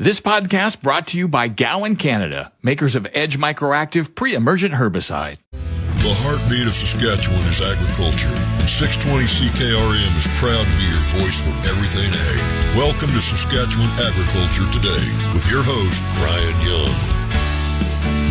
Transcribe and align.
This 0.00 0.18
podcast 0.18 0.80
brought 0.80 1.08
to 1.08 1.18
you 1.18 1.28
by 1.28 1.48
Gowan 1.48 1.94
Canada, 1.96 2.52
makers 2.62 2.96
of 2.96 3.06
Edge 3.12 3.36
Microactive 3.36 4.14
pre-emergent 4.14 4.72
herbicide. 4.72 5.36
The 5.52 6.16
heartbeat 6.24 6.66
of 6.66 6.72
Saskatchewan 6.72 7.44
is 7.44 7.60
agriculture. 7.60 8.32
620 8.64 9.28
CKRM 9.28 10.12
is 10.16 10.24
proud 10.40 10.64
to 10.64 10.76
be 10.80 10.88
your 10.88 11.04
voice 11.20 11.44
for 11.44 11.52
everything 11.68 12.08
ag. 12.08 12.40
Welcome 12.80 13.12
to 13.12 13.20
Saskatchewan 13.20 13.92
Agriculture 14.00 14.64
Today 14.72 15.04
with 15.36 15.44
your 15.52 15.60
host, 15.60 16.00
Ryan 16.16 16.56
Young. 16.64 17.19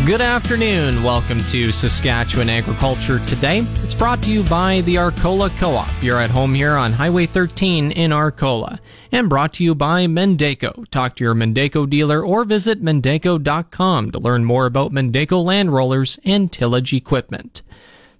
Good 0.09 0.21
afternoon. 0.21 1.03
Welcome 1.03 1.39
to 1.51 1.71
Saskatchewan 1.71 2.49
Agriculture 2.49 3.23
Today. 3.27 3.59
It's 3.83 3.93
brought 3.93 4.23
to 4.23 4.31
you 4.31 4.41
by 4.45 4.81
the 4.81 4.97
Arcola 4.97 5.51
Co 5.51 5.75
op. 5.75 5.87
You're 6.01 6.17
at 6.17 6.31
home 6.31 6.55
here 6.55 6.73
on 6.73 6.93
Highway 6.93 7.27
13 7.27 7.91
in 7.91 8.11
Arcola. 8.11 8.79
And 9.11 9.29
brought 9.29 9.53
to 9.53 9.63
you 9.63 9.75
by 9.75 10.07
Mandako. 10.07 10.89
Talk 10.89 11.15
to 11.17 11.23
your 11.23 11.35
Mandako 11.35 11.87
dealer 11.87 12.25
or 12.25 12.43
visit 12.43 12.81
Mandako.com 12.81 14.09
to 14.09 14.17
learn 14.17 14.45
more 14.45 14.65
about 14.65 14.91
Mandako 14.91 15.43
land 15.43 15.71
rollers 15.71 16.17
and 16.25 16.51
tillage 16.51 16.91
equipment. 16.91 17.61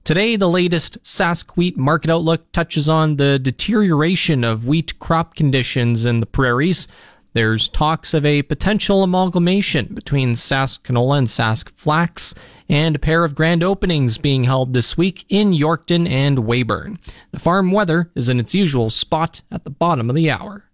Today, 0.04 0.36
the 0.36 0.48
latest 0.48 1.02
Sask 1.04 1.58
wheat 1.58 1.76
market 1.76 2.12
outlook 2.12 2.52
touches 2.52 2.88
on 2.88 3.16
the 3.16 3.40
deterioration 3.40 4.44
of 4.44 4.68
wheat 4.68 5.00
crop 5.00 5.34
conditions 5.34 6.06
in 6.06 6.20
the 6.20 6.28
prairies 6.28 6.88
there's 7.34 7.70
talks 7.70 8.14
of 8.14 8.26
a 8.26 8.42
potential 8.44 9.04
amalgamation 9.04 9.94
between 9.94 10.34
Sask 10.34 10.82
Canola 10.82 11.20
and 11.20 11.28
Sask 11.28 11.70
Flax, 11.72 12.34
and 12.68 12.96
a 12.96 13.00
pair 13.00 13.24
of 13.24 13.36
grand 13.36 13.64
openings 13.64 14.18
being 14.18 14.44
held 14.44 14.74
this 14.74 14.98
week 14.98 15.26
in 15.30 15.52
Yorkton 15.52 16.10
and 16.10 16.40
Weyburn. 16.40 16.98
The 17.32 17.40
farm 17.40 17.72
weather 17.72 18.12
is 18.16 18.30
in 18.30 18.40
its 18.40 18.56
usual 18.56 18.90
spot 18.90 19.42
at 19.52 19.64
the 19.64 19.70
bottom 19.70 20.10
of 20.10 20.16
the 20.16 20.30
hour. 20.30 20.66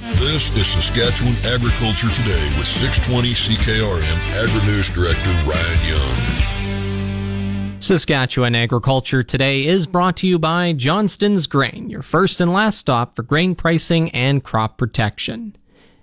This 0.00 0.56
is 0.56 0.66
Saskatchewan 0.66 1.34
Agriculture 1.44 2.10
Today 2.10 2.52
with 2.56 2.66
620 2.66 3.28
CKRM 3.34 4.32
Agri-News 4.32 4.90
Director 4.90 5.30
Ryan 5.46 5.88
Young. 5.88 7.80
Saskatchewan 7.80 8.54
Agriculture 8.54 9.22
Today 9.22 9.66
is 9.66 9.86
brought 9.86 10.16
to 10.18 10.26
you 10.26 10.38
by 10.38 10.72
Johnston's 10.72 11.46
Grain, 11.46 11.90
your 11.90 12.02
first 12.02 12.40
and 12.40 12.52
last 12.52 12.78
stop 12.78 13.14
for 13.14 13.22
grain 13.22 13.54
pricing 13.54 14.10
and 14.12 14.42
crop 14.44 14.78
protection. 14.78 15.56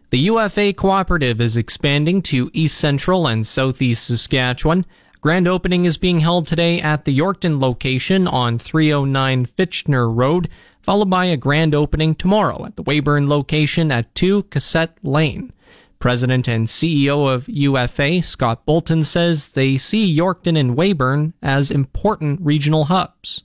The 0.09 0.19
UFA 0.19 0.71
Cooperative 0.71 1.41
is 1.41 1.57
expanding 1.57 2.21
to 2.23 2.49
East 2.53 2.77
Central 2.77 3.27
and 3.27 3.45
Southeast 3.45 4.05
Saskatchewan. 4.05 4.85
Grand 5.19 5.49
opening 5.49 5.83
is 5.83 5.97
being 5.97 6.21
held 6.21 6.47
today 6.47 6.79
at 6.79 7.03
the 7.03 7.17
Yorkton 7.17 7.59
location 7.59 8.25
on 8.25 8.57
309 8.57 9.45
Fitchner 9.45 10.09
Road, 10.09 10.47
followed 10.79 11.09
by 11.09 11.25
a 11.25 11.35
grand 11.35 11.75
opening 11.75 12.15
tomorrow 12.15 12.65
at 12.65 12.77
the 12.77 12.83
Weyburn 12.83 13.27
location 13.27 13.91
at 13.91 14.15
2 14.15 14.43
Cassette 14.43 14.97
Lane. 15.03 15.51
President 15.99 16.47
and 16.47 16.67
CEO 16.67 17.29
of 17.29 17.49
UFA, 17.49 18.21
Scott 18.23 18.65
Bolton, 18.65 19.03
says 19.03 19.49
they 19.49 19.75
see 19.75 20.17
Yorkton 20.17 20.57
and 20.57 20.77
Weyburn 20.77 21.33
as 21.41 21.69
important 21.69 22.39
regional 22.41 22.85
hubs 22.85 23.43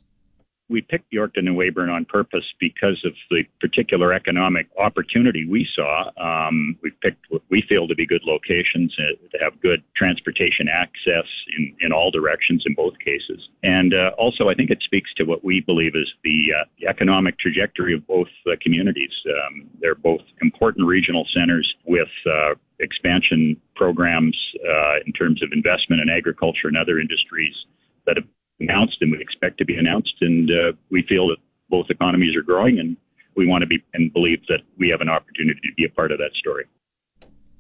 we 0.69 0.81
picked 0.81 1.13
Yorkton 1.13 1.47
and 1.47 1.57
Weyburn 1.57 1.91
on 1.91 2.05
purpose 2.05 2.45
because 2.59 3.03
of 3.05 3.13
the 3.31 3.45
particular 3.61 4.13
economic 4.13 4.69
opportunity 4.79 5.47
we 5.47 5.67
saw. 5.75 6.11
Um, 6.17 6.79
we 6.83 6.91
picked 7.03 7.27
what 7.31 7.43
we 7.51 7.63
feel 7.69 7.87
to 7.89 7.95
be 7.95 8.07
good 8.07 8.23
locations 8.25 8.95
uh, 8.99 9.17
to 9.31 9.45
have 9.45 9.61
good 9.61 9.83
transportation 9.97 10.69
access 10.69 11.27
in, 11.57 11.75
in 11.81 11.93
all 11.93 12.11
directions 12.11 12.65
in 12.67 12.75
both 12.75 12.99
cases. 12.99 13.49
And 13.63 13.95
uh, 13.95 14.13
also, 14.19 14.49
I 14.49 14.55
think 14.55 14.71
it 14.71 14.83
speaks 14.83 15.13
to 15.15 15.25
what 15.25 15.45
we 15.45 15.61
believe 15.61 15.95
is 15.95 16.11
the, 16.25 16.53
uh, 16.59 16.65
economic 16.89 17.39
trajectory 17.39 17.95
of 17.95 18.07
both 18.07 18.29
uh, 18.47 18.57
communities. 18.61 19.13
Um, 19.27 19.69
they're 19.81 19.95
both 19.95 20.21
important 20.41 20.87
regional 20.87 21.27
centers 21.33 21.73
with 21.85 22.09
uh, 22.27 22.55
expansion 22.81 23.61
programs 23.77 24.37
uh, 24.69 24.97
in 25.07 25.13
terms 25.13 25.43
of 25.43 25.51
investment 25.53 26.03
in 26.03 26.09
agriculture 26.11 26.69
and 26.69 26.77
other 26.77 26.99
industries 26.99 27.55
that 28.07 28.17
have 28.17 28.27
announced 28.63 28.97
and 29.01 29.13
we 29.13 29.21
expect 29.21 29.59
to 29.59 29.65
be 29.65 29.77
announced. 29.77 30.15
And 30.21 30.51
uh, 30.51 30.73
we 30.91 31.03
feel 31.09 31.29
that 31.29 31.39
both 31.69 31.87
economies 31.91 32.37
are 32.37 32.43
growing 32.43 32.79
and 32.79 32.97
we 33.37 33.47
want 33.47 33.63
to 33.63 33.67
be 33.67 33.83
and 33.95 34.13
believe 34.13 34.41
that 34.49 34.61
we 34.79 34.89
have 34.91 35.01
an 35.01 35.09
opportunity 35.09 35.61
to 35.61 35.75
be 35.77 35.85
a 35.85 35.89
part 35.89 36.13
of 36.13 36.19
that 36.19 36.33
story. 36.35 36.65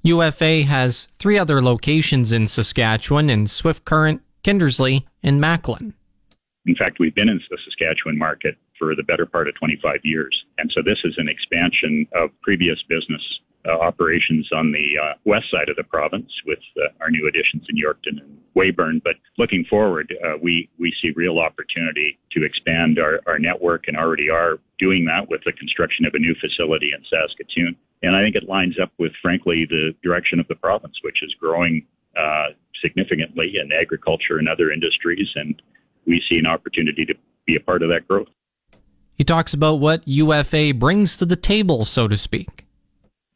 UFA 0.02 0.64
has 0.64 1.06
three 1.18 1.38
other 1.38 1.62
locations 1.62 2.32
in 2.32 2.46
Saskatchewan 2.48 3.30
in 3.30 3.46
Swift 3.46 3.84
Current, 3.84 4.20
Kindersley, 4.42 5.04
and 5.22 5.40
Macklin. 5.40 5.94
In 6.66 6.74
fact, 6.74 6.98
we've 6.98 7.14
been 7.14 7.28
in 7.28 7.40
the 7.50 7.58
Saskatchewan 7.64 8.18
market 8.18 8.56
for 8.78 8.94
the 8.96 9.02
better 9.02 9.26
part 9.26 9.48
of 9.48 9.54
25 9.54 10.00
years. 10.02 10.44
And 10.58 10.70
so 10.74 10.82
this 10.82 10.98
is 11.04 11.14
an 11.18 11.28
expansion 11.28 12.06
of 12.14 12.30
previous 12.42 12.82
business 12.88 13.22
operations 13.70 14.48
on 14.52 14.72
the 14.72 14.98
uh, 15.00 15.14
west 15.24 15.46
side 15.50 15.68
of 15.68 15.76
the 15.76 15.84
province 15.84 16.30
with 16.46 16.58
uh, 16.76 16.88
our 17.00 17.10
new 17.10 17.28
additions 17.28 17.64
in 17.68 17.76
Yorkton 17.76 18.20
and 18.20 18.38
Weyburn. 18.56 19.00
But 19.04 19.14
looking 19.38 19.64
forward, 19.64 20.14
uh, 20.24 20.36
we, 20.42 20.68
we 20.78 20.92
see 21.00 21.12
real 21.14 21.38
opportunity 21.38 22.18
to 22.32 22.44
expand 22.44 22.98
our, 22.98 23.20
our 23.26 23.38
network 23.38 23.84
and 23.86 23.96
already 23.96 24.28
are 24.28 24.58
doing 24.78 25.04
that 25.06 25.28
with 25.28 25.42
the 25.44 25.52
construction 25.52 26.04
of 26.04 26.14
a 26.14 26.18
new 26.18 26.34
facility 26.40 26.92
in 26.92 27.04
Saskatoon. 27.08 27.76
And 28.02 28.16
I 28.16 28.22
think 28.22 28.34
it 28.34 28.48
lines 28.48 28.76
up 28.82 28.92
with, 28.98 29.12
frankly, 29.22 29.66
the 29.68 29.94
direction 30.02 30.40
of 30.40 30.48
the 30.48 30.56
province, 30.56 30.94
which 31.02 31.22
is 31.22 31.32
growing 31.38 31.86
uh, 32.18 32.48
significantly 32.82 33.54
in 33.62 33.70
agriculture 33.72 34.38
and 34.38 34.48
other 34.48 34.72
industries. 34.72 35.28
And 35.36 35.60
we 36.06 36.20
see 36.28 36.38
an 36.38 36.46
opportunity 36.46 37.04
to 37.06 37.14
be 37.46 37.56
a 37.56 37.60
part 37.60 37.82
of 37.82 37.88
that 37.90 38.08
growth. 38.08 38.28
He 39.14 39.24
talks 39.24 39.54
about 39.54 39.74
what 39.74 40.02
UFA 40.06 40.74
brings 40.74 41.16
to 41.18 41.26
the 41.26 41.36
table, 41.36 41.84
so 41.84 42.08
to 42.08 42.16
speak. 42.16 42.66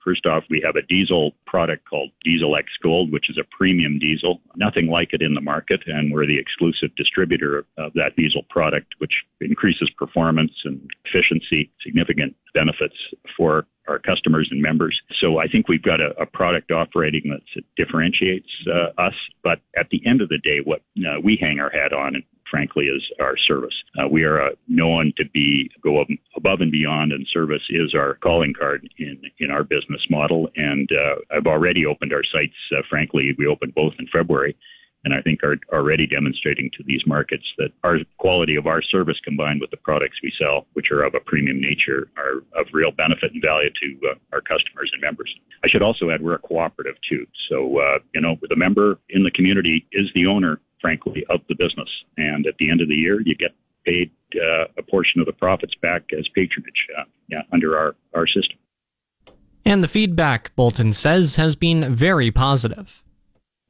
First 0.06 0.25
off, 0.25 0.44
we 0.49 0.62
have 0.65 0.77
a 0.77 0.83
diesel 0.83 1.33
product 1.47 1.89
called 1.91 2.11
Diesel 2.22 2.55
X 2.55 2.69
Gold, 2.81 3.11
which 3.11 3.28
is 3.28 3.39
a 3.39 3.44
premium 3.59 3.99
diesel. 3.99 4.41
Nothing 4.55 4.87
like 4.87 5.12
it 5.12 5.21
in 5.21 5.34
the 5.34 5.41
market, 5.41 5.83
and 5.87 6.12
we're 6.12 6.27
the 6.27 6.39
exclusive 6.39 6.94
distributor 6.94 7.67
of 7.77 7.93
that 7.94 8.15
diesel 8.16 8.45
product, 8.49 8.95
which 8.99 9.25
increases 9.41 9.91
performance 9.99 10.53
and 10.65 10.89
efficiency, 11.06 11.72
significant 11.83 12.37
benefits 12.55 12.95
for 13.37 13.66
our 13.89 13.99
customers 13.99 14.47
and 14.53 14.62
members. 14.62 15.00
So 15.21 15.39
I 15.39 15.49
think 15.49 15.69
we've 15.69 15.83
got 15.83 16.00
a, 16.00 16.11
a 16.21 16.27
product 16.27 16.71
operating 16.71 17.22
that 17.31 17.65
differentiates 17.77 18.49
uh, 18.72 19.00
us. 19.00 19.15
But 19.43 19.61
at 19.77 19.89
the 19.91 20.00
end 20.06 20.21
of 20.21 20.28
the 20.28 20.39
day, 20.39 20.61
what 20.62 20.83
uh, 21.00 21.21
we 21.21 21.37
hang 21.41 21.59
our 21.59 21.71
hat 21.71 21.93
on 21.93 22.22
frankly, 22.51 22.87
is 22.87 23.03
our 23.21 23.37
service. 23.37 23.75
Uh, 23.99 24.09
we 24.09 24.25
are 24.25 24.41
uh, 24.41 24.51
known 24.69 25.12
to 25.17 25.25
be 25.33 25.71
go 25.83 26.05
above 26.37 26.61
and 26.61 26.73
beyond, 26.73 27.12
and 27.12 27.27
service 27.33 27.62
is 27.71 27.95
our 27.95 28.15
calling 28.17 28.55
card 28.59 28.89
in 28.99 29.21
in 29.39 29.51
our 29.51 29.65
business 29.65 30.03
model. 30.11 30.49
And 30.57 30.89
uh, 30.93 31.37
I've 31.37 31.47
already 31.47 31.87
opened 31.87 32.12
our 32.12 32.25
sites. 32.25 32.57
Uh, 32.73 32.83
frankly, 32.89 33.34
we 33.39 33.47
opened 33.47 33.75
both 33.75 33.95
in 33.99 34.07
February. 34.12 34.57
And 35.05 35.15
I 35.15 35.23
think 35.23 35.45
are 35.45 35.55
already 35.73 36.05
demonstrating 36.05 36.69
to 36.77 36.83
these 36.84 37.03
markets 37.07 37.45
that 37.59 37.71
our 37.84 37.99
quality 38.19 38.57
of 38.57 38.67
our 38.67 38.83
service 38.83 39.19
combined 39.23 39.61
with 39.61 39.71
the 39.71 39.77
products 39.77 40.17
we 40.21 40.33
sell, 40.37 40.67
which 40.73 40.91
are 40.91 41.05
of 41.05 41.15
a 41.15 41.21
premium 41.21 41.61
nature, 41.61 42.09
are 42.17 42.39
of 42.61 42.67
real 42.73 42.91
benefit 42.91 43.31
and 43.33 43.41
value 43.41 43.71
to 43.81 44.09
uh, 44.09 44.15
our 44.33 44.41
customers 44.41 44.91
and 44.93 45.01
members. 45.01 45.33
I 45.63 45.69
should 45.69 45.83
also 45.83 46.11
add 46.11 46.23
we're 46.23 46.34
a 46.34 46.41
cooperative 46.41 46.97
too. 47.09 47.25
So, 47.49 47.78
uh, 47.78 47.99
you 48.15 48.21
know, 48.21 48.34
the 48.49 48.57
member 48.57 48.99
in 49.11 49.23
the 49.23 49.31
community 49.31 49.87
is 49.93 50.11
the 50.13 50.27
owner 50.27 50.61
frankly, 50.86 51.26
of 51.30 51.41
the 51.48 51.56
business. 51.56 51.88
And 52.16 52.47
at 52.47 52.54
the 52.58 52.70
end 52.70 52.80
of 52.80 52.88
the 52.88 52.94
year, 52.94 53.20
you 53.20 53.34
get 53.34 53.50
paid 53.84 54.12
uh, 54.36 54.66
a 54.78 54.82
portion 54.88 55.20
of 55.20 55.26
the 55.26 55.32
profits 55.32 55.74
back 55.82 56.02
as 56.16 56.28
patronage 56.32 56.86
uh, 56.97 57.02
yeah, 57.26 57.42
under 57.52 57.76
our, 57.76 57.97
our 58.14 58.28
system. 58.28 58.56
And 59.64 59.82
the 59.82 59.88
feedback, 59.88 60.54
Bolton 60.54 60.92
says, 60.92 61.34
has 61.36 61.56
been 61.56 61.92
very 61.92 62.30
positive. 62.30 63.02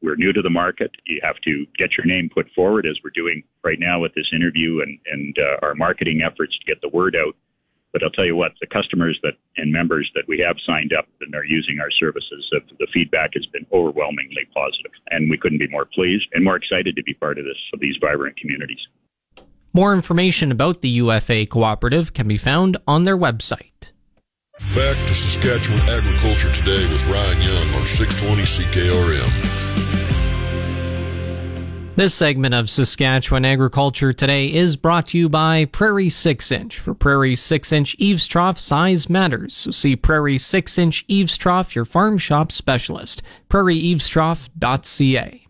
We're 0.03 0.17
new 0.17 0.35
to 0.35 0.43
the 0.43 0.51
market. 0.51 0.91
You 1.07 1.21
have 1.23 1.37
to 1.45 1.65
get 1.79 1.97
your 1.97 2.05
name 2.05 2.29
put 2.29 2.49
forward, 2.55 2.85
as 2.85 2.99
we're 3.03 3.11
doing 3.15 3.43
right 3.65 3.79
now 3.81 3.99
with 3.99 4.15
this 4.15 4.27
interview 4.35 4.83
and, 4.83 4.99
and 5.11 5.35
uh, 5.39 5.67
our 5.67 5.75
marketing 5.75 6.21
efforts 6.23 6.55
to 6.59 6.65
get 6.67 6.83
the 6.83 6.91
word 6.91 7.17
out. 7.17 7.35
But 7.97 8.03
I'll 8.03 8.11
tell 8.11 8.27
you 8.27 8.37
what, 8.37 8.53
the 8.61 8.67
customers 8.67 9.19
that 9.23 9.39
and 9.57 9.73
members 9.73 10.11
that 10.15 10.29
we 10.29 10.39
have 10.41 10.57
signed 10.67 10.93
up 10.93 11.09
and 11.23 11.35
are 11.35 11.47
using 11.47 11.81
our 11.81 11.91
services, 11.91 12.47
the 12.53 12.87
feedback 12.93 13.31
has 13.33 13.47
been 13.47 13.65
overwhelmingly 13.73 14.47
positive, 14.53 14.91
and 15.11 15.31
we 15.31 15.39
couldn't 15.39 15.57
be 15.57 15.69
more 15.69 15.87
pleased 15.87 16.27
and 16.35 16.45
more 16.45 16.57
excited 16.57 16.95
to 16.95 17.03
be 17.03 17.15
part 17.15 17.39
of 17.39 17.47
this 17.47 17.57
of 17.73 17.81
these 17.81 17.97
vibrant 17.99 18.37
communities. 18.37 18.87
More 19.73 19.95
information 19.95 20.53
about 20.53 20.83
the 20.83 20.91
UFA 20.91 21.47
Cooperative 21.47 22.13
can 22.13 22.29
be 22.29 22.37
found 22.37 22.77
on 22.87 23.05
their 23.05 23.17
website. 23.17 23.93
Back 24.75 24.99
to 25.07 25.15
Saskatchewan 25.15 25.81
Agriculture 25.89 26.53
Today 26.53 26.87
with 26.93 27.03
Ryan 27.09 27.41
Young 27.41 27.81
on 27.81 27.87
620 27.87 28.43
CKRM. 28.43 29.66
This 31.97 32.15
segment 32.15 32.55
of 32.55 32.69
Saskatchewan 32.69 33.47
Agriculture 33.47 34.13
Today 34.13 34.53
is 34.53 34.77
brought 34.77 35.07
to 35.07 35.19
you 35.19 35.31
by 35.31 35.65
Prairie 35.65 36.11
6 36.11 36.53
Inch. 36.53 36.79
For 36.79 36.93
Prairie 36.93 37.37
6 37.37 37.73
Inch 37.73 37.97
Eaves 37.99 38.27
Trough, 38.27 38.59
size 38.59 39.09
matters. 39.09 39.55
So 39.55 39.71
see 39.71 39.97
Prairie 39.97 40.37
6 40.37 40.77
Inch 40.77 41.07
Eaves 41.09 41.39
Trough, 41.39 41.75
your 41.75 41.87
farm 41.87 42.19
shop 42.19 42.53
specialist. 42.53 43.23
PrairieEavesTrough.ca. 43.49 45.47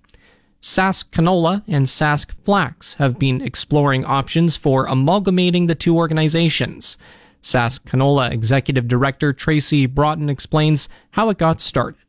Sask 0.62 1.10
Canola 1.10 1.64
and 1.66 1.86
Sask 1.86 2.30
Flax 2.44 2.94
have 2.94 3.18
been 3.18 3.42
exploring 3.42 4.04
options 4.04 4.56
for 4.56 4.86
amalgamating 4.86 5.66
the 5.66 5.74
two 5.74 5.96
organizations. 5.96 6.96
Sask 7.42 7.80
Canola 7.80 8.30
Executive 8.30 8.86
Director 8.86 9.32
Tracy 9.32 9.86
Broughton 9.86 10.28
explains 10.28 10.88
how 11.10 11.28
it 11.28 11.38
got 11.38 11.60
started. 11.60 12.05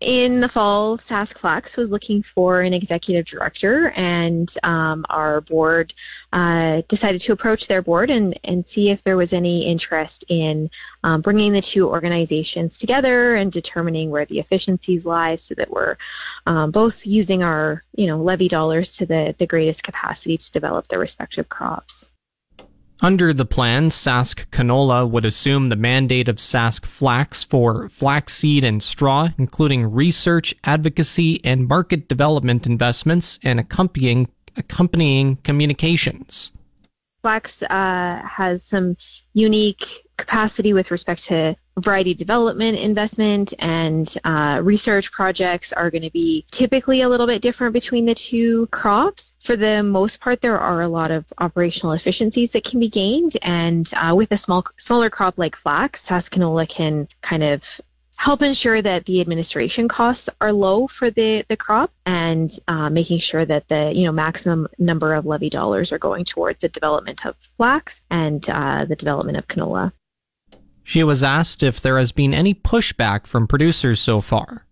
In 0.00 0.40
the 0.40 0.48
fall, 0.48 0.98
Sask 0.98 1.38
Flax 1.38 1.76
was 1.76 1.90
looking 1.90 2.22
for 2.22 2.60
an 2.60 2.74
executive 2.74 3.24
director, 3.24 3.90
and 3.96 4.52
um, 4.62 5.06
our 5.08 5.40
board 5.40 5.94
uh, 6.32 6.82
decided 6.86 7.22
to 7.22 7.32
approach 7.32 7.66
their 7.66 7.80
board 7.80 8.10
and, 8.10 8.38
and 8.44 8.68
see 8.68 8.90
if 8.90 9.02
there 9.02 9.16
was 9.16 9.32
any 9.32 9.66
interest 9.66 10.26
in 10.28 10.70
um, 11.02 11.22
bringing 11.22 11.52
the 11.52 11.62
two 11.62 11.88
organizations 11.88 12.78
together 12.78 13.34
and 13.34 13.50
determining 13.50 14.10
where 14.10 14.26
the 14.26 14.38
efficiencies 14.38 15.06
lie, 15.06 15.36
so 15.36 15.54
that 15.54 15.70
we're 15.70 15.96
um, 16.44 16.70
both 16.70 17.06
using 17.06 17.42
our 17.42 17.82
you 17.94 18.06
know 18.06 18.18
levy 18.18 18.48
dollars 18.48 18.98
to 18.98 19.06
the 19.06 19.34
the 19.38 19.46
greatest 19.46 19.82
capacity 19.82 20.36
to 20.36 20.52
develop 20.52 20.88
their 20.88 20.98
respective 20.98 21.48
crops. 21.48 22.08
Under 23.02 23.34
the 23.34 23.44
plan, 23.44 23.90
Sask 23.90 24.46
Canola 24.46 25.08
would 25.08 25.26
assume 25.26 25.68
the 25.68 25.76
mandate 25.76 26.28
of 26.28 26.36
Sask 26.36 26.86
Flax 26.86 27.42
for 27.42 27.90
flaxseed 27.90 28.64
and 28.64 28.82
straw, 28.82 29.28
including 29.36 29.92
research, 29.92 30.54
advocacy, 30.64 31.44
and 31.44 31.68
market 31.68 32.08
development 32.08 32.66
investments 32.66 33.38
and 33.44 33.60
accompanying, 33.60 34.28
accompanying 34.56 35.36
communications. 35.36 36.52
Flax 37.26 37.60
uh, 37.60 38.22
has 38.24 38.62
some 38.62 38.96
unique 39.34 40.06
capacity 40.16 40.72
with 40.72 40.92
respect 40.92 41.24
to 41.24 41.56
variety 41.76 42.14
development 42.14 42.78
investment 42.78 43.52
and 43.58 44.16
uh, 44.22 44.60
research 44.62 45.10
projects 45.10 45.72
are 45.72 45.90
going 45.90 46.02
to 46.04 46.10
be 46.12 46.46
typically 46.52 47.00
a 47.00 47.08
little 47.08 47.26
bit 47.26 47.42
different 47.42 47.72
between 47.72 48.06
the 48.06 48.14
two 48.14 48.68
crops. 48.68 49.34
For 49.40 49.56
the 49.56 49.82
most 49.82 50.20
part, 50.20 50.40
there 50.40 50.60
are 50.60 50.82
a 50.82 50.86
lot 50.86 51.10
of 51.10 51.26
operational 51.36 51.94
efficiencies 51.94 52.52
that 52.52 52.62
can 52.62 52.78
be 52.78 52.88
gained, 52.88 53.36
and 53.42 53.90
uh, 53.94 54.14
with 54.14 54.30
a 54.30 54.36
small 54.36 54.64
smaller 54.78 55.10
crop 55.10 55.36
like 55.36 55.56
flax, 55.56 56.06
Sask 56.06 56.30
Canola 56.30 56.68
can 56.68 57.08
kind 57.22 57.42
of 57.42 57.80
help 58.16 58.42
ensure 58.42 58.80
that 58.80 59.04
the 59.04 59.20
administration 59.20 59.88
costs 59.88 60.28
are 60.40 60.52
low 60.52 60.86
for 60.86 61.10
the, 61.10 61.44
the 61.48 61.56
crop 61.56 61.92
and 62.04 62.58
uh, 62.66 62.90
making 62.90 63.18
sure 63.18 63.44
that 63.44 63.68
the 63.68 63.92
you 63.94 64.04
know 64.04 64.12
maximum 64.12 64.68
number 64.78 65.14
of 65.14 65.26
levy 65.26 65.50
dollars 65.50 65.92
are 65.92 65.98
going 65.98 66.24
towards 66.24 66.60
the 66.60 66.68
development 66.68 67.24
of 67.26 67.36
flax 67.56 68.00
and 68.10 68.48
uh, 68.48 68.84
the 68.84 68.96
development 68.96 69.38
of 69.38 69.46
canola. 69.46 69.92
She 70.82 71.02
was 71.02 71.22
asked 71.22 71.62
if 71.62 71.80
there 71.80 71.98
has 71.98 72.12
been 72.12 72.32
any 72.32 72.54
pushback 72.54 73.26
from 73.26 73.46
producers 73.46 74.00
so 74.00 74.20
far. 74.20 74.66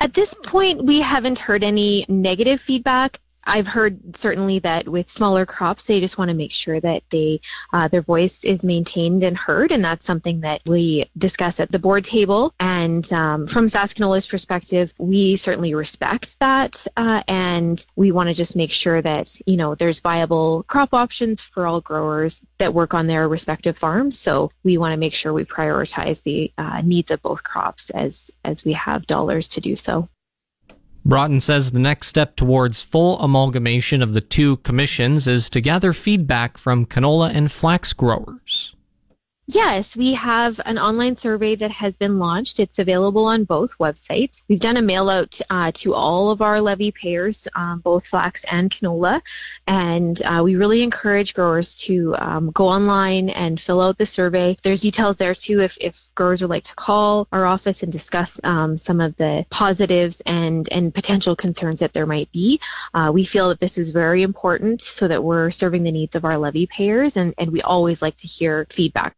At 0.00 0.14
this 0.14 0.34
point, 0.42 0.84
we 0.84 1.00
haven't 1.00 1.38
heard 1.38 1.62
any 1.62 2.04
negative 2.08 2.60
feedback. 2.60 3.20
I've 3.44 3.66
heard 3.66 4.16
certainly 4.16 4.60
that 4.60 4.88
with 4.88 5.10
smaller 5.10 5.46
crops, 5.46 5.84
they 5.84 6.00
just 6.00 6.18
want 6.18 6.30
to 6.30 6.36
make 6.36 6.52
sure 6.52 6.78
that 6.80 7.02
they 7.10 7.40
uh, 7.72 7.88
their 7.88 8.02
voice 8.02 8.44
is 8.44 8.64
maintained 8.64 9.22
and 9.22 9.36
heard, 9.36 9.72
and 9.72 9.84
that's 9.84 10.04
something 10.04 10.40
that 10.40 10.62
we 10.66 11.06
discuss 11.16 11.60
at 11.60 11.70
the 11.70 11.78
board 11.78 12.04
table. 12.04 12.54
And 12.60 13.10
um, 13.12 13.46
from 13.46 13.66
Sask 13.66 13.96
Canola's 13.96 14.26
perspective, 14.26 14.92
we 14.98 15.36
certainly 15.36 15.74
respect 15.74 16.38
that, 16.40 16.86
uh, 16.96 17.22
and 17.26 17.84
we 17.96 18.12
want 18.12 18.28
to 18.28 18.34
just 18.34 18.56
make 18.56 18.70
sure 18.70 19.00
that 19.00 19.40
you 19.46 19.56
know 19.56 19.74
there's 19.74 20.00
viable 20.00 20.62
crop 20.64 20.94
options 20.94 21.42
for 21.42 21.66
all 21.66 21.80
growers 21.80 22.40
that 22.58 22.74
work 22.74 22.94
on 22.94 23.06
their 23.06 23.28
respective 23.28 23.76
farms. 23.76 24.18
So 24.18 24.52
we 24.62 24.78
want 24.78 24.92
to 24.92 24.96
make 24.98 25.14
sure 25.14 25.32
we 25.32 25.44
prioritize 25.44 26.22
the 26.22 26.52
uh, 26.56 26.80
needs 26.82 27.10
of 27.10 27.22
both 27.22 27.42
crops 27.42 27.90
as 27.90 28.30
as 28.44 28.64
we 28.64 28.74
have 28.74 29.06
dollars 29.06 29.48
to 29.48 29.60
do 29.60 29.76
so. 29.76 30.08
Broughton 31.04 31.40
says 31.40 31.72
the 31.72 31.80
next 31.80 32.06
step 32.06 32.36
towards 32.36 32.82
full 32.82 33.18
amalgamation 33.20 34.02
of 34.02 34.14
the 34.14 34.20
two 34.20 34.58
commissions 34.58 35.26
is 35.26 35.50
to 35.50 35.60
gather 35.60 35.92
feedback 35.92 36.56
from 36.56 36.86
canola 36.86 37.34
and 37.34 37.50
flax 37.50 37.92
growers. 37.92 38.76
Yes, 39.54 39.94
we 39.98 40.14
have 40.14 40.62
an 40.64 40.78
online 40.78 41.16
survey 41.16 41.56
that 41.56 41.70
has 41.72 41.94
been 41.98 42.18
launched. 42.18 42.58
It's 42.58 42.78
available 42.78 43.26
on 43.26 43.44
both 43.44 43.76
websites. 43.76 44.42
We've 44.48 44.58
done 44.58 44.78
a 44.78 44.82
mail 44.82 45.10
out 45.10 45.38
uh, 45.50 45.72
to 45.74 45.92
all 45.92 46.30
of 46.30 46.40
our 46.40 46.62
levy 46.62 46.90
payers, 46.90 47.46
um, 47.54 47.80
both 47.80 48.06
flax 48.06 48.44
and 48.44 48.70
canola, 48.70 49.20
and 49.66 50.20
uh, 50.22 50.40
we 50.42 50.56
really 50.56 50.82
encourage 50.82 51.34
growers 51.34 51.76
to 51.80 52.16
um, 52.16 52.50
go 52.50 52.66
online 52.66 53.28
and 53.28 53.60
fill 53.60 53.82
out 53.82 53.98
the 53.98 54.06
survey. 54.06 54.56
There's 54.62 54.80
details 54.80 55.18
there 55.18 55.34
too 55.34 55.60
if, 55.60 55.76
if 55.82 56.14
growers 56.14 56.40
would 56.40 56.50
like 56.50 56.64
to 56.64 56.74
call 56.74 57.28
our 57.30 57.44
office 57.44 57.82
and 57.82 57.92
discuss 57.92 58.40
um, 58.42 58.78
some 58.78 59.02
of 59.02 59.16
the 59.16 59.44
positives 59.50 60.22
and, 60.24 60.66
and 60.72 60.94
potential 60.94 61.36
concerns 61.36 61.80
that 61.80 61.92
there 61.92 62.06
might 62.06 62.32
be. 62.32 62.58
Uh, 62.94 63.10
we 63.12 63.24
feel 63.24 63.50
that 63.50 63.60
this 63.60 63.76
is 63.76 63.92
very 63.92 64.22
important 64.22 64.80
so 64.80 65.08
that 65.08 65.22
we're 65.22 65.50
serving 65.50 65.82
the 65.82 65.92
needs 65.92 66.14
of 66.14 66.24
our 66.24 66.38
levy 66.38 66.66
payers, 66.66 67.18
and, 67.18 67.34
and 67.36 67.52
we 67.52 67.60
always 67.60 68.00
like 68.00 68.16
to 68.16 68.26
hear 68.26 68.66
feedback. 68.70 69.14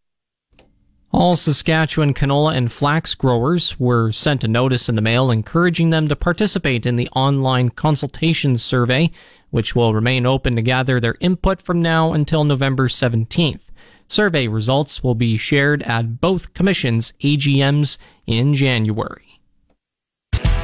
All 1.15 1.37
Saskatchewan 1.37 2.13
canola 2.13 2.57
and 2.57 2.73
flax 2.73 3.15
growers 3.15 3.79
were 3.79 4.11
sent 4.11 4.43
a 4.43 4.49
notice 4.49 4.89
in 4.89 4.97
the 4.97 5.01
mail 5.01 5.31
encouraging 5.31 5.91
them 5.91 6.09
to 6.09 6.17
participate 6.17 6.87
in 6.87 6.97
the 6.97 7.09
online 7.11 7.69
consultation 7.69 8.59
survey, 8.59 9.13
which 9.51 9.77
will 9.77 9.95
remain 9.95 10.27
open 10.27 10.57
to 10.57 10.63
gather 10.63 10.99
their 10.99 11.15
input 11.21 11.63
from 11.63 11.81
now 11.81 12.13
until 12.13 12.43
November 12.43 12.89
17th. 12.89 13.67
Survey 14.09 14.49
results 14.49 15.05
will 15.05 15.15
be 15.15 15.37
shared 15.37 15.85
at 15.85 16.21
both 16.21 16.53
commissions' 16.53 17.13
AGMs 17.23 17.97
in 18.27 18.53
January. 18.53 19.39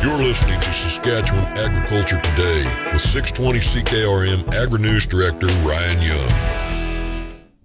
You're 0.03 0.19
listening 0.19 0.59
to 0.59 0.73
Saskatchewan 0.73 1.45
Agriculture 1.59 2.21
Today 2.23 2.91
with 2.91 3.03
620 3.03 3.61
CKRM 3.61 4.53
Agri 4.55 4.81
News 4.81 5.07
Director 5.07 5.47
Ryan 5.47 6.03
Young. 6.03 6.70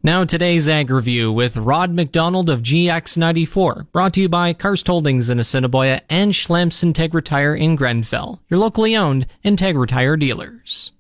Now 0.06 0.24
today's 0.24 0.70
Ag 0.70 0.92
Review 0.92 1.32
with 1.32 1.58
Rod 1.58 1.92
McDonald 1.92 2.48
of 2.48 2.62
GX94, 2.62 3.92
brought 3.92 4.14
to 4.14 4.22
you 4.22 4.30
by 4.30 4.54
Karst 4.54 4.86
Holdings 4.86 5.32
in 5.32 5.40
Assiniboia 5.40 6.00
and 6.12 6.32
Schlamps 6.32 6.84
Integra 6.84 7.24
Tire 7.24 7.56
in 7.56 7.76
Grenfell, 7.76 8.40
your 8.48 8.60
locally 8.60 8.96
owned 8.96 9.26
Integra 9.44 9.88
Tire 9.88 10.16
dealers. 10.16 10.92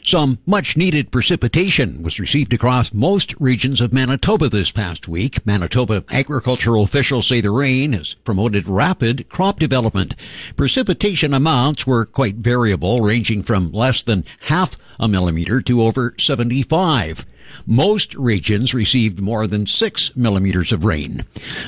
Some 0.00 0.38
much 0.46 0.76
needed 0.76 1.10
precipitation 1.10 2.04
was 2.04 2.20
received 2.20 2.52
across 2.52 2.94
most 2.94 3.34
regions 3.40 3.80
of 3.80 3.92
Manitoba 3.92 4.48
this 4.48 4.70
past 4.70 5.08
week. 5.08 5.44
Manitoba 5.44 6.04
agricultural 6.12 6.84
officials 6.84 7.26
say 7.26 7.40
the 7.40 7.50
rain 7.50 7.94
has 7.94 8.14
promoted 8.14 8.68
rapid 8.68 9.28
crop 9.28 9.58
development. 9.58 10.14
Precipitation 10.56 11.34
amounts 11.34 11.84
were 11.84 12.06
quite 12.06 12.36
variable, 12.36 13.00
ranging 13.00 13.42
from 13.42 13.72
less 13.72 14.04
than 14.04 14.24
half 14.42 14.76
a 15.00 15.08
millimeter 15.08 15.60
to 15.62 15.82
over 15.82 16.14
75. 16.16 17.26
Most 17.66 18.14
regions 18.14 18.74
received 18.74 19.20
more 19.20 19.46
than 19.46 19.66
6 19.66 20.16
millimeters 20.16 20.72
of 20.72 20.84
rain. 20.84 21.24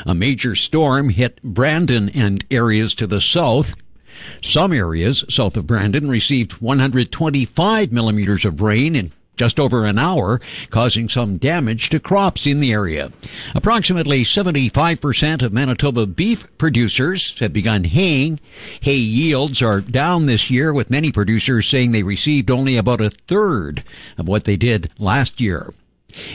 A 0.06 0.14
major 0.14 0.54
storm 0.54 1.10
hit 1.10 1.42
Brandon 1.42 2.08
and 2.10 2.44
areas 2.50 2.94
to 2.94 3.06
the 3.06 3.20
south. 3.20 3.74
Some 4.42 4.72
areas 4.72 5.24
south 5.28 5.56
of 5.56 5.66
Brandon 5.66 6.08
received 6.08 6.60
125 6.60 7.92
millimeters 7.92 8.44
of 8.44 8.60
rain 8.60 8.96
in 8.96 9.12
just 9.38 9.58
over 9.58 9.84
an 9.84 9.98
hour, 9.98 10.40
causing 10.70 11.08
some 11.08 11.38
damage 11.38 11.88
to 11.90 12.00
crops 12.00 12.46
in 12.46 12.60
the 12.60 12.72
area. 12.72 13.12
Approximately 13.54 14.24
75% 14.24 15.42
of 15.42 15.52
Manitoba 15.52 16.06
beef 16.06 16.46
producers 16.58 17.38
have 17.38 17.52
begun 17.52 17.84
haying. 17.84 18.40
Hay 18.82 18.96
yields 18.96 19.62
are 19.62 19.80
down 19.80 20.26
this 20.26 20.50
year, 20.50 20.72
with 20.74 20.90
many 20.90 21.12
producers 21.12 21.66
saying 21.66 21.92
they 21.92 22.02
received 22.02 22.50
only 22.50 22.76
about 22.76 23.00
a 23.00 23.10
third 23.10 23.84
of 24.18 24.26
what 24.26 24.44
they 24.44 24.56
did 24.56 24.90
last 24.98 25.40
year. 25.40 25.70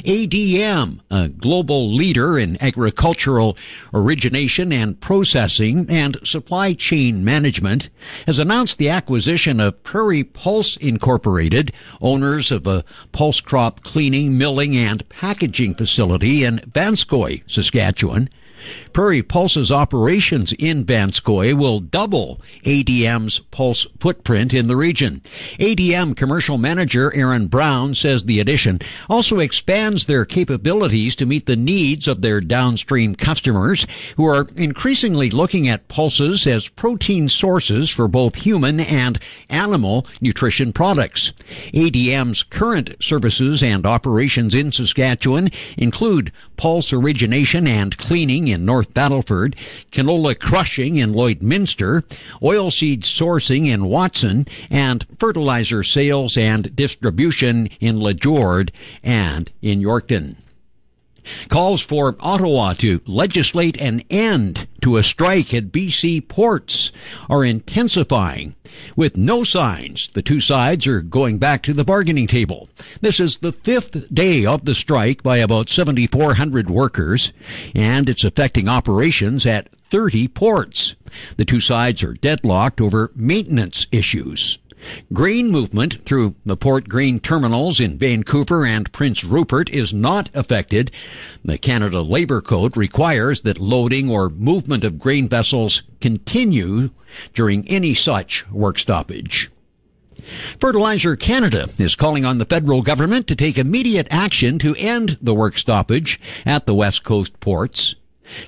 ADM, 0.04 1.00
a 1.12 1.30
global 1.30 1.94
leader 1.94 2.38
in 2.38 2.62
agricultural 2.62 3.58
origination 3.94 4.72
and 4.72 5.00
processing 5.00 5.86
and 5.90 6.18
supply 6.24 6.74
chain 6.74 7.24
management, 7.24 7.90
has 8.26 8.40
announced 8.40 8.78
the 8.78 8.90
acquisition 8.90 9.60
of 9.60 9.84
Prairie 9.84 10.24
Pulse 10.24 10.78
Incorporated, 10.78 11.72
owners 12.02 12.52
of 12.52 12.68
a 12.68 12.84
pulse 13.12 13.42
crop 13.42 13.84
cleaning, 13.84 14.38
milling, 14.38 14.76
and 14.76 15.08
packaging 15.10 15.76
facility 15.76 16.44
in 16.44 16.58
Vanscoy, 16.60 17.44
Saskatchewan. 17.48 18.30
Prairie 18.94 19.24
Pulse's 19.24 19.72
operations 19.72 20.54
in 20.54 20.86
Vanscoy 20.86 21.54
will 21.54 21.80
double 21.80 22.42
ADM's 22.64 23.40
Pulse 23.52 23.88
footprint 24.00 24.54
in 24.54 24.68
the 24.68 24.76
region. 24.76 25.22
ADM 25.60 26.16
commercial 26.16 26.58
manager 26.58 27.14
Aaron 27.16 27.48
Brown 27.48 27.96
says 27.96 28.24
the 28.24 28.40
addition 28.40 28.80
also 29.10 29.40
expands 29.40 30.06
their 30.06 30.26
capabilities 30.26 31.16
to 31.16 31.26
meet 31.26 31.46
the 31.46 31.56
needs 31.56 32.08
of 32.08 32.22
their 32.22 32.40
downstream 32.40 33.16
customers 33.16 33.88
who 34.16 34.26
are 34.26 34.48
increasingly 34.56 35.30
looking 35.30 35.68
at 35.68 35.88
pulses 35.88 36.46
as 36.46 36.68
protein 36.68 37.30
sources 37.30 37.90
for 37.90 38.08
both 38.08 38.36
human 38.36 38.80
and 38.80 39.20
animal 39.50 40.06
nutrition 40.22 40.72
products. 40.72 41.34
ADM's 41.74 42.44
current 42.44 42.96
services 43.02 43.64
and 43.64 43.86
operations 43.86 44.54
in 44.54 44.72
Saskatchewan 44.72 45.50
include 45.78 46.32
pulse 46.58 46.94
origination 46.94 47.68
and 47.68 47.98
cleaning 47.98 48.48
in 48.54 48.66
North 48.66 48.94
Battleford, 48.94 49.56
canola 49.92 50.40
crushing 50.40 50.96
in 50.98 51.14
Lloydminster, 51.14 52.04
oilseed 52.42 53.02
sourcing 53.02 53.68
in 53.68 53.86
Watson, 53.86 54.46
and 54.70 55.06
fertilizer 55.20 55.84
sales 55.84 56.38
and 56.38 56.74
distribution 56.76 57.68
in 57.82 58.00
Lajord 58.00 58.72
and 59.04 59.52
in 59.62 59.82
Yorkton. 59.82 60.36
calls 61.50 61.82
for 61.82 62.16
Ottawa 62.20 62.74
to 62.74 63.02
legislate 63.06 63.78
an 63.78 64.04
end 64.10 64.63
to 64.84 64.98
a 64.98 65.04
strike 65.04 65.54
at 65.54 65.72
BC 65.72 66.28
ports 66.28 66.92
are 67.30 67.44
intensifying. 67.44 68.54
With 68.96 69.16
no 69.16 69.44
signs, 69.44 70.10
the 70.10 70.22
two 70.22 70.42
sides 70.42 70.88
are 70.88 71.02
going 71.02 71.38
back 71.38 71.64
to 71.64 71.74
the 71.74 71.86
bargaining 71.86 72.28
table. 72.28 72.70
This 73.02 73.20
is 73.20 73.38
the 73.38 73.52
fifth 73.52 74.14
day 74.14 74.46
of 74.46 74.66
the 74.66 74.76
strike 74.76 75.24
by 75.24 75.38
about 75.38 75.70
7,400 75.70 76.70
workers, 76.70 77.32
and 77.74 78.10
it's 78.10 78.24
affecting 78.24 78.68
operations 78.68 79.46
at 79.46 79.70
30 79.90 80.28
ports. 80.28 80.96
The 81.38 81.46
two 81.46 81.62
sides 81.62 82.04
are 82.04 82.16
deadlocked 82.16 82.82
over 82.82 83.12
maintenance 83.16 83.88
issues. 83.92 84.58
Grain 85.12 85.50
movement 85.50 86.04
through 86.06 86.36
the 86.46 86.58
Port 86.58 86.90
Grain 86.90 87.20
terminals 87.20 87.80
in 87.80 87.98
Vancouver 87.98 88.66
and 88.66 88.92
Prince 88.92 89.24
Rupert 89.24 89.70
is 89.70 89.94
not 89.94 90.30
affected. 90.34 90.92
The 91.46 91.58
Canada 91.58 92.02
Labour 92.02 92.42
Code 92.42 92.76
requires 92.76 93.42
that 93.42 93.60
loading 93.60 94.10
or 94.10 94.30
movement 94.30 94.84
of 94.84 95.00
grain 95.00 95.28
vessels 95.28 95.84
continue 96.02 96.90
during 97.34 97.68
any 97.68 97.94
such 97.94 98.50
work 98.50 98.80
stoppage. 98.80 99.50
Fertilizer 100.60 101.16
Canada 101.16 101.68
is 101.78 101.96
calling 101.96 102.26
on 102.26 102.38
the 102.38 102.46
federal 102.46 102.82
government 102.82 103.28
to 103.28 103.36
take 103.36 103.58
immediate 103.58 104.08
action 104.10 104.58
to 104.60 104.76
end 104.76 105.18
the 105.22 105.34
work 105.34 105.58
stoppage 105.58 106.20
at 106.46 106.66
the 106.66 106.74
West 106.74 107.04
Coast 107.04 107.40
ports. 107.40 107.96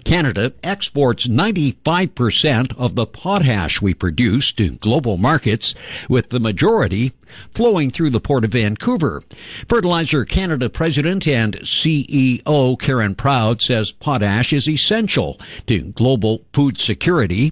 Canada 0.04 0.54
exports 0.64 1.28
95% 1.28 2.78
of 2.78 2.96
the 2.96 3.06
potash 3.06 3.82
we 3.82 3.94
produce 3.94 4.52
to 4.54 4.72
global 4.78 5.18
markets, 5.18 5.76
with 6.10 6.30
the 6.30 6.40
majority 6.40 7.12
flowing 7.52 7.90
through 7.92 8.10
the 8.10 8.20
Port 8.20 8.46
of 8.46 8.52
Vancouver. 8.52 9.22
Fertilizer 9.68 10.26
Canada 10.26 10.70
President 10.70 11.28
and 11.28 11.58
CEO 11.60 12.80
Karen 12.80 13.16
Proud 13.16 13.62
says 13.62 13.92
potash 13.92 14.54
is 14.54 14.68
essential 14.68 15.40
to 15.68 15.82
global 15.82 16.46
food 16.54 16.78
security 16.78 17.52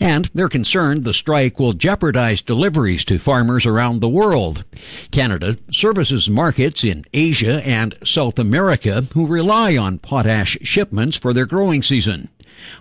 and 0.00 0.30
they're 0.34 0.48
concerned 0.48 1.04
the 1.04 1.14
strike 1.14 1.58
will 1.58 1.72
jeopardize 1.72 2.40
deliveries 2.40 3.04
to 3.04 3.18
farmers 3.18 3.66
around 3.66 4.00
the 4.00 4.08
world. 4.08 4.64
Canada 5.10 5.56
services 5.70 6.30
markets 6.30 6.84
in 6.84 7.04
Asia 7.12 7.66
and 7.66 7.94
South 8.04 8.38
America 8.38 9.02
who 9.14 9.26
rely 9.26 9.76
on 9.76 9.98
potash 9.98 10.58
shipments 10.62 11.16
for 11.16 11.32
their 11.32 11.46
growing 11.46 11.82
season. 11.82 12.28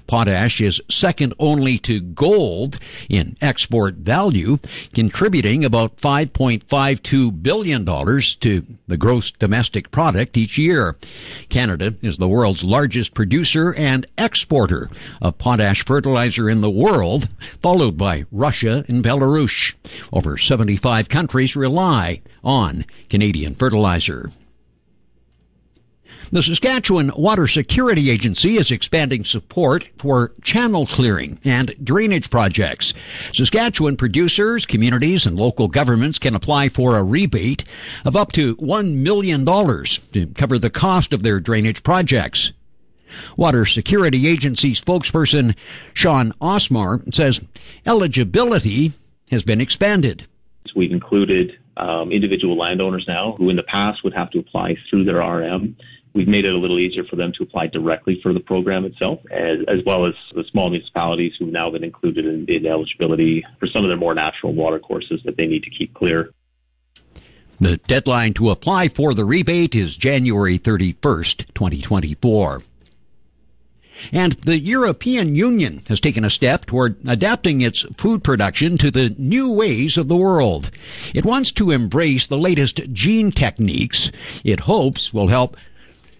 Potash 0.08 0.62
is 0.62 0.82
second 0.89 1.34
only 1.39 1.77
to 1.79 2.00
gold 2.00 2.79
in 3.10 3.36
export 3.41 3.96
value, 3.96 4.58
contributing 4.94 5.65
about 5.65 5.98
$5.52 5.98 7.44
billion 7.44 7.86
to 7.86 8.65
the 8.88 8.98
gross 8.98 9.32
domestic 9.32 9.91
product 9.91 10.38
each 10.38 10.58
year. 10.58 10.96
Canada 11.50 11.96
is 12.01 12.17
the 12.17 12.27
world's 12.27 12.63
largest 12.63 13.13
producer 13.13 13.74
and 13.75 14.05
exporter 14.17 14.89
of 15.22 15.38
potash 15.38 15.86
fertilizer 15.86 16.50
in 16.50 16.62
the 16.62 16.70
world, 16.70 17.27
followed 17.62 17.98
by 17.98 18.25
Russia 18.32 18.86
and 18.88 19.03
Belarus. 19.03 19.74
Over 20.12 20.38
75 20.38 21.10
countries 21.10 21.55
rely 21.55 22.22
on 22.44 22.86
Canadian 23.10 23.55
fertilizer. 23.55 24.29
The 26.32 26.41
Saskatchewan 26.41 27.12
Water 27.15 27.48
Security 27.48 28.10
Agency 28.10 28.58
is 28.58 28.72
expanding 28.72 29.24
support 29.25 29.89
for 29.98 30.34
channel 30.41 30.88
clearing 30.88 31.39
and 31.46 31.75
drainage 31.84 32.32
projects. 32.32 32.94
Saskatchewan 33.32 33.96
producers, 33.96 34.65
communities, 34.65 35.27
and 35.27 35.38
local 35.38 35.67
governments 35.67 36.17
can 36.17 36.36
apply 36.36 36.70
for 36.70 36.98
a 36.98 37.03
rebate 37.03 37.63
of 38.05 38.15
up 38.15 38.32
to 38.32 38.55
$1 38.58 38.96
million 38.96 39.46
to 39.46 40.34
cover 40.36 40.58
the 40.58 40.72
cost 40.72 41.13
of 41.13 41.22
their 41.22 41.39
drainage 41.39 41.84
projects. 41.84 42.53
Water 43.38 43.65
Security 43.65 44.27
Agency 44.27 44.74
spokesperson 44.74 45.55
Sean 45.94 46.32
Osmar 46.41 47.13
says 47.13 47.46
eligibility 47.86 48.91
has 49.29 49.44
been 49.44 49.62
expanded. 49.62 50.27
We've 50.75 50.91
included 50.91 51.58
um, 51.77 52.12
individual 52.12 52.58
landowners 52.58 53.05
now 53.08 53.36
who 53.38 53.50
in 53.50 53.55
the 53.58 53.63
past 53.63 54.03
would 54.03 54.13
have 54.13 54.32
to 54.32 54.39
apply 54.39 54.75
through 54.89 55.03
their 55.05 55.17
RM 55.17 55.75
We've 56.15 56.29
made 56.29 56.45
it 56.45 56.53
a 56.53 56.57
little 56.57 56.79
easier 56.79 57.03
for 57.03 57.17
them 57.17 57.34
to 57.38 57.43
apply 57.43 57.67
directly 57.67 58.22
for 58.24 58.34
the 58.34 58.39
program 58.39 58.86
itself, 58.86 59.19
as, 59.31 59.60
as 59.67 59.84
well 59.86 60.05
as 60.05 60.13
the 60.34 60.45
small 60.50 60.69
municipalities 60.69 61.34
who've 61.38 61.51
now 61.51 61.69
been 61.69 61.84
included 61.84 62.25
in, 62.25 62.45
in 62.48 62.65
eligibility 62.65 63.43
for 63.60 63.67
some 63.67 63.84
of 63.84 63.89
their 63.89 63.98
more 63.98 64.15
natural 64.15 64.53
water 64.53 64.79
courses 64.79 65.19
that 65.25 65.36
they 65.36 65.45
need 65.45 65.63
to 65.63 65.69
keep 65.69 65.93
clear. 65.93 66.31
The 67.60 67.77
deadline 67.88 68.34
to 68.36 68.50
apply 68.50 68.88
for 68.88 69.13
the 69.13 69.25
rebate 69.25 69.75
is 69.75 69.98
January 69.98 70.57
31st, 70.57 71.53
2024. 71.53 72.62
And 74.13 74.34
the 74.34 74.57
European 74.57 75.36
Union 75.36 75.81
has 75.89 76.00
taken 76.00 76.24
a 76.24 76.29
step 76.29 76.65
toward 76.65 76.95
adapting 77.05 77.60
its 77.60 77.81
food 77.98 78.24
production 78.24 78.77
to 78.77 78.89
the 78.89 79.13
new 79.17 79.51
ways 79.51 79.98
of 79.98 80.07
the 80.07 80.15
world. 80.15 80.72
It 81.13 81.25
wants 81.25 81.51
to 81.53 81.72
embrace 81.72 82.27
the 82.27 82.38
latest 82.38 82.81
gene 82.93 83.31
techniques 83.31 84.12
it 84.45 84.62
hopes 84.62 85.13
will 85.13 85.27
help 85.27 85.57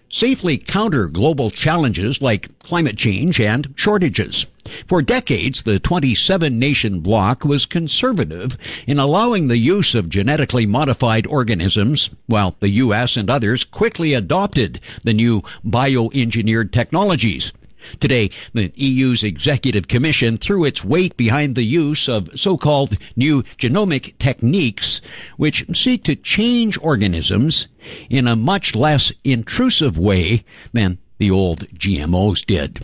safely 0.08 0.56
counter 0.56 1.08
global 1.08 1.50
challenges 1.50 2.20
like 2.22 2.58
climate 2.60 2.96
change 2.96 3.40
and 3.40 3.72
shortages. 3.76 4.46
For 4.86 5.02
decades, 5.02 5.62
the 5.62 5.78
27 5.78 6.58
nation 6.58 7.00
bloc 7.00 7.44
was 7.44 7.66
conservative 7.66 8.56
in 8.86 8.98
allowing 8.98 9.48
the 9.48 9.58
use 9.58 9.94
of 9.94 10.08
genetically 10.08 10.66
modified 10.66 11.26
organisms, 11.26 12.10
while 12.26 12.56
the 12.60 12.70
U.S. 12.70 13.16
and 13.16 13.30
others 13.30 13.64
quickly 13.64 14.14
adopted 14.14 14.80
the 15.04 15.14
new 15.14 15.42
bioengineered 15.64 16.72
technologies. 16.72 17.52
Today, 18.00 18.30
the 18.52 18.72
EU's 18.74 19.22
Executive 19.22 19.88
Commission 19.88 20.36
threw 20.36 20.64
its 20.64 20.84
weight 20.84 21.16
behind 21.16 21.54
the 21.54 21.64
use 21.64 22.08
of 22.08 22.28
so-called 22.38 22.96
new 23.16 23.42
genomic 23.58 24.18
techniques, 24.18 25.00
which 25.36 25.66
seek 25.76 26.04
to 26.04 26.16
change 26.16 26.78
organisms 26.82 27.68
in 28.10 28.26
a 28.26 28.36
much 28.36 28.74
less 28.74 29.12
intrusive 29.24 29.96
way 29.98 30.44
than 30.72 30.98
the 31.18 31.30
old 31.30 31.60
GMOs 31.70 32.44
did. 32.44 32.80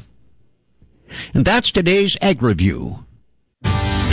And 1.35 1.45
that's 1.45 1.71
today's 1.71 2.17
Ag 2.23 2.43
Review. 2.43 3.05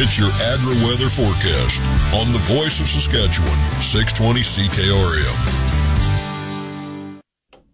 It's 0.01 0.17
your 0.17 0.31
agri-weather 0.31 1.09
forecast 1.09 1.81
on 2.15 2.31
the 2.31 2.39
Voice 2.47 2.79
of 2.79 2.87
Saskatchewan, 2.87 3.81
620 3.81 4.39
CKRM. 4.41 5.68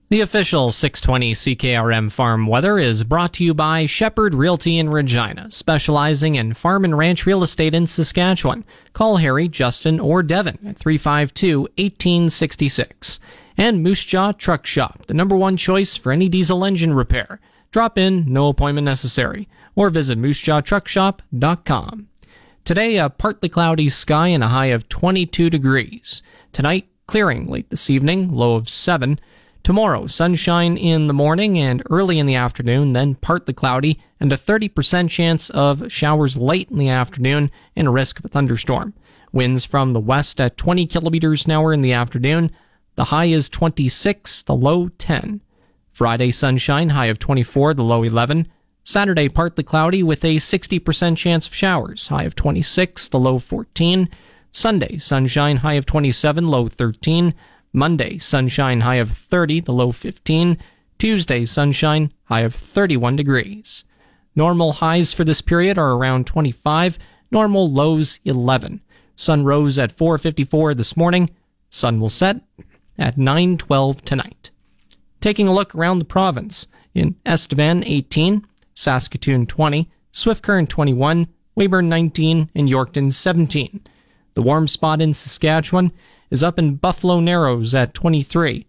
The 0.08 0.22
official 0.22 0.72
620 0.72 1.34
CKRM 1.34 2.12
farm 2.12 2.46
weather 2.46 2.78
is 2.78 3.04
brought 3.04 3.34
to 3.34 3.44
you 3.44 3.56
by 3.56 3.88
Shepherd 3.88 4.36
Realty 4.36 4.78
in 4.78 4.92
Regina, 4.92 5.50
specializing 5.50 6.36
in 6.36 6.54
farm 6.54 6.86
and 6.86 6.96
ranch 6.96 7.26
real 7.26 7.42
estate 7.42 7.74
in 7.74 7.88
Saskatchewan. 7.88 8.66
Call 8.94 9.18
Harry, 9.18 9.48
Justin, 9.48 10.00
or 10.00 10.22
Devin 10.22 10.60
at 10.64 10.78
352 10.78 11.62
1866. 11.62 13.20
And 13.58 13.82
Moose 13.82 14.06
Jaw 14.06 14.32
Truck 14.34 14.68
Shop, 14.68 15.08
the 15.08 15.16
number 15.16 15.36
one 15.36 15.58
choice 15.58 15.96
for 15.96 16.12
any 16.12 16.30
diesel 16.30 16.64
engine 16.64 16.94
repair. 16.94 17.40
Drop 17.72 17.98
in, 17.98 18.32
no 18.32 18.50
appointment 18.50 18.86
necessary, 18.86 19.50
or 19.74 19.90
visit 19.90 20.20
moosejawtruckshop.com. 20.20 22.10
Today, 22.64 22.98
a 22.98 23.10
partly 23.10 23.50
cloudy 23.50 23.90
sky 23.90 24.28
and 24.28 24.44
a 24.44 24.50
high 24.50 24.68
of 24.68 24.88
22 24.88 25.50
degrees. 25.50 26.22
Tonight, 26.52 26.88
clearing 27.08 27.48
late 27.48 27.72
this 27.72 27.90
evening, 27.90 28.30
low 28.30 28.56
of 28.56 28.70
7. 28.70 29.20
Tomorrow, 29.66 30.06
sunshine 30.06 30.78
in 30.78 31.08
the 31.08 31.14
morning 31.14 31.58
and 31.58 31.82
early 31.90 32.20
in 32.20 32.28
the 32.28 32.36
afternoon, 32.36 32.94
then 32.94 33.16
partly 33.16 33.52
cloudy, 33.52 34.00
and 34.20 34.32
a 34.32 34.38
30% 34.38 35.10
chance 35.10 35.50
of 35.50 35.92
showers 35.92 36.38
late 36.38 36.70
in 36.70 36.78
the 36.78 36.90
afternoon 36.90 37.50
and 37.76 37.88
a 37.88 37.90
risk 37.90 38.20
of 38.20 38.26
a 38.26 38.28
thunderstorm. 38.28 38.94
Winds 39.32 39.66
from 39.66 39.94
the 39.94 40.00
west 40.00 40.40
at 40.40 40.56
20 40.56 40.86
kilometers 40.86 41.46
an 41.46 41.52
hour 41.54 41.74
in 41.74 41.82
the 41.82 41.94
afternoon. 41.94 42.52
The 42.94 43.06
high 43.06 43.26
is 43.26 43.50
26, 43.50 44.44
the 44.44 44.54
low 44.54 44.90
10. 44.90 45.42
Friday, 45.92 46.30
sunshine, 46.30 46.90
high 46.90 47.08
of 47.08 47.18
24, 47.18 47.74
the 47.74 47.84
low 47.84 48.04
11. 48.04 48.48
Saturday, 48.84 49.30
partly 49.30 49.64
cloudy 49.64 50.04
with 50.04 50.24
a 50.24 50.36
60% 50.36 51.18
chance 51.18 51.48
of 51.48 51.56
showers, 51.56 52.10
high 52.10 52.26
of 52.26 52.36
26, 52.36 53.08
the 53.08 53.18
low 53.18 53.40
14. 53.40 54.10
Sunday, 54.52 55.00
sunshine, 55.00 55.58
high 55.58 55.74
of 55.74 55.88
27, 55.88 56.48
low 56.48 56.68
13. 56.68 57.34
Monday, 57.76 58.18
sunshine 58.18 58.82
high 58.82 58.96
of 58.96 59.12
30, 59.12 59.60
the 59.60 59.74
low 59.74 59.92
15. 59.92 60.58
Tuesday, 60.98 61.44
sunshine 61.44 62.12
high 62.24 62.42
of 62.42 62.56
31 62.56 63.18
degrees. 63.18 63.84
Normal 64.34 64.74
highs 64.74 65.12
for 65.12 65.26
this 65.26 65.42
period 65.42 65.78
are 65.78 65.92
around 65.92 66.26
25, 66.26 66.98
normal 67.32 67.70
lows 67.70 68.20
11. 68.24 68.82
Sun 69.18 69.44
rose 69.44 69.78
at 69.78 69.92
4:54 69.92 70.74
this 70.74 70.96
morning. 70.96 71.30
Sun 71.70 72.00
will 72.00 72.10
set 72.10 72.42
at 72.98 73.18
9:12 73.18 74.02
tonight. 74.04 74.52
Taking 75.20 75.48
a 75.48 75.54
look 75.54 75.76
around 75.76 76.00
the 76.00 76.06
province, 76.06 76.68
in 76.94 77.16
Estevan 77.26 77.84
18, 77.86 78.46
Saskatoon 78.74 79.46
20, 79.48 79.90
Swift 80.14 80.42
Current 80.42 80.70
21, 80.70 81.28
Weyburn 81.58 81.90
19, 81.90 82.50
and 82.56 82.70
Yorkton 82.70 83.12
17. 83.12 83.82
The 84.34 84.42
warm 84.42 84.68
spot 84.70 85.02
in 85.02 85.14
Saskatchewan 85.14 85.92
is 86.36 86.44
up 86.44 86.60
in 86.60 86.76
Buffalo 86.76 87.22
Narrows 87.22 87.74
at 87.74 87.94
23. 87.94 88.68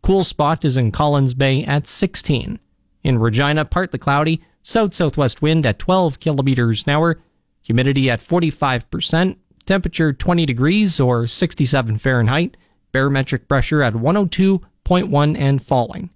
Cool 0.00 0.22
spot 0.22 0.64
is 0.64 0.76
in 0.76 0.92
Collins 0.92 1.34
Bay 1.34 1.64
at 1.64 1.88
16. 1.88 2.60
In 3.02 3.18
Regina, 3.18 3.64
partly 3.64 3.98
cloudy, 3.98 4.44
south 4.62 4.94
southwest 4.94 5.42
wind 5.42 5.66
at 5.66 5.80
12 5.80 6.20
kilometers 6.20 6.84
an 6.86 6.92
hour, 6.92 7.20
humidity 7.62 8.08
at 8.08 8.20
45%, 8.20 9.36
temperature 9.66 10.12
20 10.12 10.46
degrees 10.46 11.00
or 11.00 11.26
67 11.26 11.98
Fahrenheit, 11.98 12.56
barometric 12.92 13.48
pressure 13.48 13.82
at 13.82 13.94
102.1 13.94 15.36
and 15.36 15.60
falling. 15.60 16.10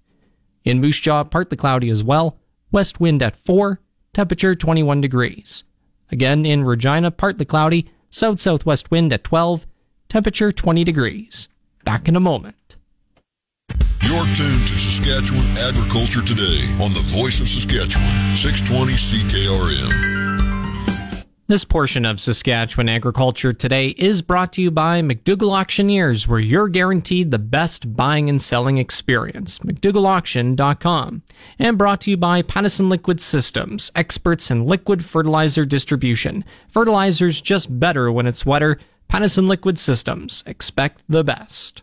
In 0.63 0.79
Moose 0.79 1.01
Jaw, 1.01 1.25
partly 1.25 1.57
cloudy 1.57 1.89
as 1.89 2.05
well, 2.05 2.39
west 2.71 3.01
wind 3.01 3.21
at 3.21 3.35
4, 3.35 3.81
temperature 4.13 4.55
21 4.55 5.01
degrees. 5.01 5.65
Again 6.09 6.45
in 6.45 6.63
Regina, 6.63 7.11
partly 7.11 7.43
cloudy, 7.43 7.91
south 8.09 8.39
southwest 8.39 8.91
wind 8.91 9.11
at 9.11 9.25
12, 9.25 9.67
temperature 10.15 10.49
20 10.49 10.85
degrees. 10.85 11.49
Back 11.83 12.07
in 12.07 12.15
a 12.15 12.21
moment. 12.21 12.77
You're 14.01 14.23
tuned 14.23 14.65
to 14.65 14.77
Saskatchewan 14.77 15.57
Agriculture 15.57 16.21
Today 16.21 16.61
on 16.81 16.93
the 16.93 17.03
Voice 17.07 17.41
of 17.41 17.47
Saskatchewan, 17.49 18.33
620 18.33 18.93
CKRM. 18.93 20.25
This 21.47 21.65
portion 21.65 22.05
of 22.05 22.21
Saskatchewan 22.21 22.87
Agriculture 22.87 23.51
Today 23.51 23.89
is 23.89 24.21
brought 24.21 24.53
to 24.53 24.61
you 24.61 24.71
by 24.71 25.01
McDougall 25.01 25.51
Auctioneers, 25.51 26.29
where 26.29 26.39
you're 26.39 26.69
guaranteed 26.69 27.31
the 27.31 27.37
best 27.37 27.93
buying 27.97 28.29
and 28.29 28.41
selling 28.41 28.77
experience. 28.77 29.59
McDougallAuction.com. 29.59 31.23
And 31.59 31.77
brought 31.77 31.99
to 32.01 32.11
you 32.11 32.15
by 32.15 32.41
Pattison 32.41 32.87
Liquid 32.87 33.19
Systems, 33.19 33.91
experts 33.95 34.49
in 34.49 34.65
liquid 34.65 35.03
fertilizer 35.03 35.65
distribution. 35.65 36.45
Fertilizer's 36.69 37.41
just 37.41 37.81
better 37.81 38.09
when 38.09 38.27
it's 38.27 38.45
wetter. 38.45 38.79
Pattison 39.07 39.47
Liquid 39.47 39.79
Systems. 39.79 40.43
Expect 40.45 41.03
the 41.07 41.23
best. 41.23 41.81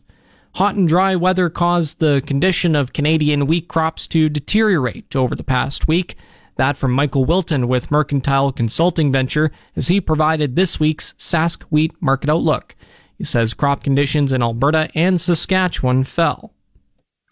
Hot 0.56 0.74
and 0.74 0.86
dry 0.86 1.16
weather 1.16 1.48
caused 1.48 1.98
the 1.98 2.22
condition 2.26 2.76
of 2.76 2.92
Canadian 2.92 3.46
wheat 3.46 3.68
crops 3.68 4.06
to 4.08 4.28
deteriorate 4.28 5.16
over 5.16 5.34
the 5.34 5.44
past 5.44 5.88
week. 5.88 6.16
That 6.56 6.76
from 6.76 6.92
Michael 6.92 7.24
Wilton 7.24 7.68
with 7.68 7.90
Mercantile 7.90 8.52
Consulting 8.52 9.10
Venture 9.10 9.50
as 9.74 9.88
he 9.88 10.00
provided 10.00 10.54
this 10.54 10.78
week's 10.78 11.14
Sask 11.14 11.62
Wheat 11.70 11.92
Market 12.02 12.28
Outlook. 12.28 12.74
He 13.16 13.24
says 13.24 13.54
crop 13.54 13.82
conditions 13.82 14.32
in 14.32 14.42
Alberta 14.42 14.90
and 14.94 15.20
Saskatchewan 15.20 16.04
fell. 16.04 16.52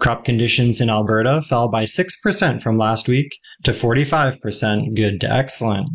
Crop 0.01 0.25
conditions 0.25 0.81
in 0.81 0.89
Alberta 0.89 1.43
fell 1.43 1.71
by 1.71 1.85
6% 1.85 2.63
from 2.63 2.79
last 2.79 3.07
week 3.07 3.39
to 3.65 3.73
45% 3.73 4.95
good 4.97 5.21
to 5.21 5.31
excellent. 5.31 5.91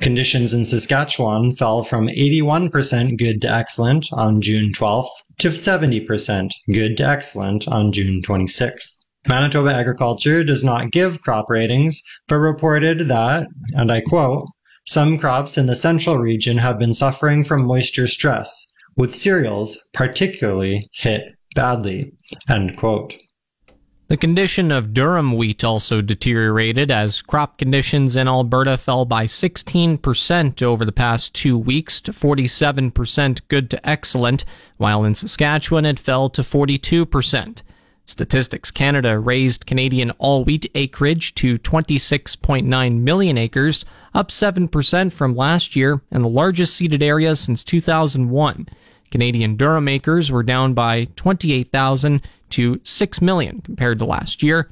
Conditions 0.00 0.52
in 0.52 0.64
Saskatchewan 0.64 1.52
fell 1.52 1.82
from 1.82 2.08
81% 2.08 3.18
good 3.18 3.40
to 3.42 3.50
excellent 3.50 4.06
on 4.12 4.40
June 4.40 4.72
12th 4.72 5.08
to 5.38 5.48
70% 5.48 6.50
good 6.72 6.96
to 6.98 7.04
excellent 7.04 7.66
on 7.68 7.92
June 7.92 8.20
26th. 8.22 8.98
Manitoba 9.26 9.72
Agriculture 9.72 10.44
does 10.44 10.62
not 10.62 10.90
give 10.90 11.22
crop 11.22 11.48
ratings, 11.48 12.02
but 12.28 12.36
reported 12.36 13.08
that, 13.08 13.46
and 13.74 13.90
I 13.90 14.02
quote, 14.02 14.46
some 14.86 15.16
crops 15.16 15.56
in 15.56 15.66
the 15.66 15.74
central 15.74 16.18
region 16.18 16.58
have 16.58 16.78
been 16.78 16.92
suffering 16.92 17.42
from 17.42 17.64
moisture 17.64 18.06
stress, 18.06 18.66
with 18.96 19.14
cereals 19.14 19.78
particularly 19.94 20.90
hit 20.92 21.32
badly, 21.54 22.12
end 22.50 22.76
quote. 22.76 23.16
The 24.14 24.18
condition 24.18 24.70
of 24.70 24.90
durum 24.94 25.36
wheat 25.36 25.64
also 25.64 26.00
deteriorated 26.00 26.88
as 26.88 27.20
crop 27.20 27.58
conditions 27.58 28.14
in 28.14 28.28
Alberta 28.28 28.76
fell 28.76 29.04
by 29.04 29.26
16% 29.26 30.62
over 30.62 30.84
the 30.84 30.92
past 30.92 31.34
two 31.34 31.58
weeks 31.58 32.00
to 32.02 32.12
47% 32.12 33.40
good 33.48 33.68
to 33.70 33.84
excellent, 33.84 34.44
while 34.76 35.02
in 35.02 35.16
Saskatchewan 35.16 35.84
it 35.84 35.98
fell 35.98 36.30
to 36.30 36.42
42%. 36.42 37.62
Statistics 38.06 38.70
Canada 38.70 39.18
raised 39.18 39.66
Canadian 39.66 40.12
all 40.12 40.44
wheat 40.44 40.70
acreage 40.76 41.34
to 41.34 41.58
26.9 41.58 43.00
million 43.00 43.36
acres, 43.36 43.84
up 44.14 44.28
7% 44.28 45.12
from 45.12 45.34
last 45.34 45.74
year 45.74 46.02
and 46.12 46.22
the 46.22 46.28
largest 46.28 46.76
seeded 46.76 47.02
area 47.02 47.34
since 47.34 47.64
2001. 47.64 48.68
Canadian 49.10 49.56
durum 49.56 49.90
acres 49.90 50.30
were 50.30 50.44
down 50.44 50.72
by 50.72 51.08
28,000 51.16 52.22
to 52.54 52.80
6 52.84 53.20
million 53.20 53.60
compared 53.60 53.98
to 53.98 54.04
last 54.04 54.42
year. 54.42 54.70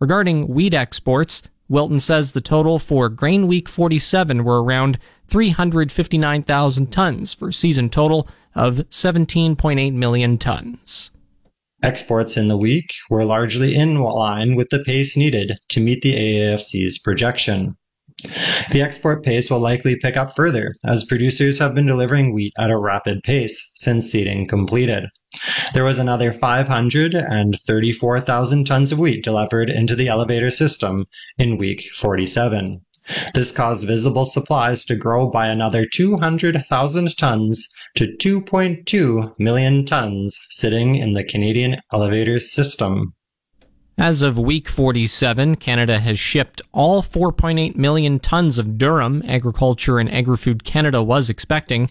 Regarding 0.00 0.48
wheat 0.48 0.74
exports, 0.74 1.42
Wilton 1.68 2.00
says 2.00 2.32
the 2.32 2.40
total 2.40 2.78
for 2.78 3.08
Grain 3.08 3.46
Week 3.46 3.68
47 3.68 4.44
were 4.44 4.62
around 4.62 4.98
359,000 5.28 6.92
tons 6.92 7.32
for 7.32 7.48
a 7.48 7.52
season 7.52 7.88
total 7.88 8.28
of 8.54 8.76
17.8 8.90 9.94
million 9.94 10.36
tons. 10.36 11.10
Exports 11.82 12.36
in 12.36 12.48
the 12.48 12.56
week 12.58 12.92
were 13.08 13.24
largely 13.24 13.74
in 13.74 13.98
line 13.98 14.54
with 14.54 14.68
the 14.68 14.84
pace 14.84 15.16
needed 15.16 15.56
to 15.70 15.80
meet 15.80 16.02
the 16.02 16.14
AAFC's 16.14 16.98
projection. 16.98 17.74
The 18.70 18.82
export 18.82 19.24
pace 19.24 19.50
will 19.50 19.58
likely 19.58 19.96
pick 19.96 20.16
up 20.16 20.36
further 20.36 20.74
as 20.86 21.04
producers 21.04 21.58
have 21.58 21.74
been 21.74 21.86
delivering 21.86 22.34
wheat 22.34 22.52
at 22.58 22.70
a 22.70 22.78
rapid 22.78 23.22
pace 23.24 23.72
since 23.74 24.10
seeding 24.10 24.46
completed. 24.46 25.06
There 25.74 25.84
was 25.84 25.98
another 25.98 26.32
534,000 26.32 28.64
tons 28.64 28.92
of 28.92 28.98
wheat 28.98 29.24
delivered 29.24 29.70
into 29.70 29.96
the 29.96 30.08
elevator 30.08 30.50
system 30.50 31.06
in 31.38 31.58
week 31.58 31.90
47. 31.94 32.82
This 33.34 33.50
caused 33.50 33.86
visible 33.86 34.24
supplies 34.24 34.84
to 34.84 34.94
grow 34.94 35.28
by 35.28 35.48
another 35.48 35.84
200,000 35.84 37.16
tons 37.16 37.68
to 37.96 38.06
2.2 38.06 39.38
million 39.38 39.84
tons 39.84 40.38
sitting 40.48 40.94
in 40.94 41.14
the 41.14 41.24
Canadian 41.24 41.80
elevator 41.92 42.38
system. 42.38 43.14
As 43.98 44.22
of 44.22 44.38
week 44.38 44.68
47, 44.68 45.56
Canada 45.56 45.98
has 45.98 46.18
shipped 46.18 46.62
all 46.72 47.02
4.8 47.02 47.76
million 47.76 48.20
tons 48.20 48.58
of 48.58 48.78
durum 48.78 49.28
Agriculture 49.28 49.98
and 49.98 50.10
Agri-Food 50.12 50.64
Canada 50.64 51.02
was 51.02 51.28
expecting. 51.28 51.90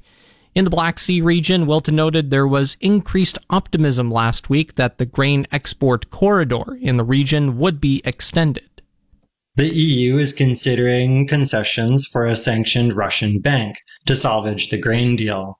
In 0.53 0.65
the 0.65 0.69
Black 0.69 0.99
Sea 0.99 1.21
region, 1.21 1.65
Wilton 1.65 1.95
noted 1.95 2.29
there 2.29 2.47
was 2.47 2.75
increased 2.81 3.37
optimism 3.49 4.11
last 4.11 4.49
week 4.49 4.75
that 4.75 4.97
the 4.97 5.05
grain 5.05 5.47
export 5.49 6.09
corridor 6.09 6.77
in 6.81 6.97
the 6.97 7.05
region 7.05 7.57
would 7.57 7.79
be 7.79 8.01
extended. 8.03 8.81
The 9.55 9.73
EU 9.73 10.17
is 10.17 10.33
considering 10.33 11.25
concessions 11.25 12.05
for 12.05 12.25
a 12.25 12.35
sanctioned 12.35 12.93
Russian 12.93 13.39
bank 13.39 13.77
to 14.07 14.15
salvage 14.15 14.69
the 14.69 14.77
grain 14.77 15.15
deal. 15.15 15.57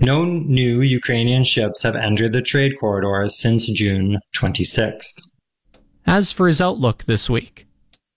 No 0.00 0.24
new 0.24 0.80
Ukrainian 0.80 1.44
ships 1.44 1.84
have 1.84 1.94
entered 1.94 2.32
the 2.32 2.42
trade 2.42 2.72
corridor 2.80 3.28
since 3.28 3.68
June 3.68 4.18
26th. 4.36 5.20
As 6.06 6.32
for 6.32 6.48
his 6.48 6.60
outlook 6.60 7.04
this 7.04 7.30
week, 7.30 7.66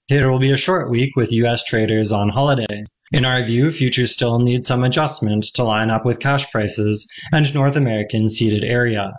it 0.10 0.26
will 0.26 0.40
be 0.40 0.52
a 0.52 0.58
short 0.58 0.90
week 0.90 1.16
with 1.16 1.32
U.S. 1.32 1.64
traders 1.64 2.12
on 2.12 2.30
holiday. 2.30 2.86
In 3.12 3.24
our 3.24 3.41
view, 3.41 3.72
futures 3.72 4.12
still 4.12 4.39
need 4.39 4.65
some 4.65 4.84
adjustment 4.84 5.46
to 5.56 5.63
line 5.63 5.89
up 5.89 6.06
with 6.06 6.20
cash 6.20 6.50
prices 6.52 7.08
and 7.32 7.54
North 7.54 7.78
American 7.78 8.30
seeded 8.30 8.65
area. 8.65 9.13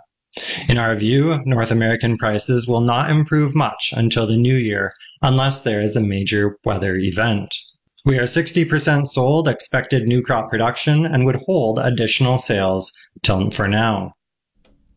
In 0.67 0.77
our 0.77 0.95
view, 0.95 1.41
North 1.45 1.71
American 1.71 2.15
prices 2.15 2.67
will 2.67 2.81
not 2.81 3.09
improve 3.09 3.55
much 3.55 3.93
until 3.97 4.27
the 4.27 4.37
new 4.37 4.55
year 4.55 4.93
unless 5.23 5.61
there 5.61 5.81
is 5.81 5.95
a 5.95 6.01
major 6.01 6.57
weather 6.63 6.97
event. 6.97 7.55
We 8.05 8.17
are 8.19 8.23
60% 8.23 9.07
sold 9.07 9.47
expected 9.47 10.07
new 10.07 10.21
crop 10.21 10.49
production 10.49 11.05
and 11.05 11.25
would 11.25 11.41
hold 11.47 11.79
additional 11.79 12.37
sales 12.37 12.91
till 13.23 13.49
for 13.51 13.67
now. 13.67 14.13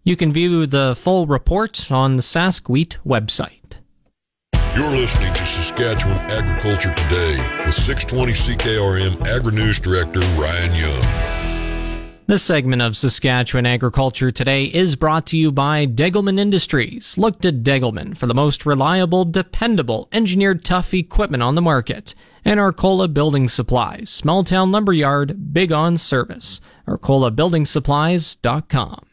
You 0.05 0.16
can 0.16 0.33
view 0.33 0.66
the 0.66 0.94
full 0.96 1.26
report 1.26 1.90
on 1.90 2.16
the 2.16 2.22
Sask 2.22 2.68
Wheat 2.68 2.98
website. 3.07 3.62
You're 4.83 4.90
listening 4.90 5.33
to 5.35 5.47
Saskatchewan 5.47 6.18
Agriculture 6.29 6.92
Today 6.92 7.37
with 7.64 7.73
620 7.73 8.33
CKRM 8.33 9.25
Agri 9.29 9.53
News 9.53 9.79
Director 9.79 10.18
Ryan 10.18 10.75
Young. 10.75 11.07
This 12.27 12.42
segment 12.42 12.83
of 12.83 12.97
Saskatchewan 12.97 13.64
Agriculture 13.64 14.33
Today 14.33 14.64
is 14.64 14.97
brought 14.97 15.25
to 15.27 15.38
you 15.38 15.53
by 15.53 15.87
Degelman 15.87 16.37
Industries. 16.37 17.16
Look 17.16 17.40
to 17.42 17.53
Degelman 17.53 18.16
for 18.16 18.27
the 18.27 18.35
most 18.35 18.66
reliable, 18.66 19.25
dependable, 19.25 20.09
engineered 20.11 20.64
tough 20.64 20.92
equipment 20.92 21.45
on 21.45 21.55
the 21.55 21.62
market. 21.62 22.16
And 22.45 22.59
Arcola 22.59 23.07
Building 23.07 23.49
Supplies, 23.49 24.11
small 24.11 24.42
town 24.42 24.73
lumberyard, 24.73 25.55
big 25.55 25.71
on 25.71 25.97
service. 25.97 26.61
ArcolaBuildingSupplies.com. 26.88 29.07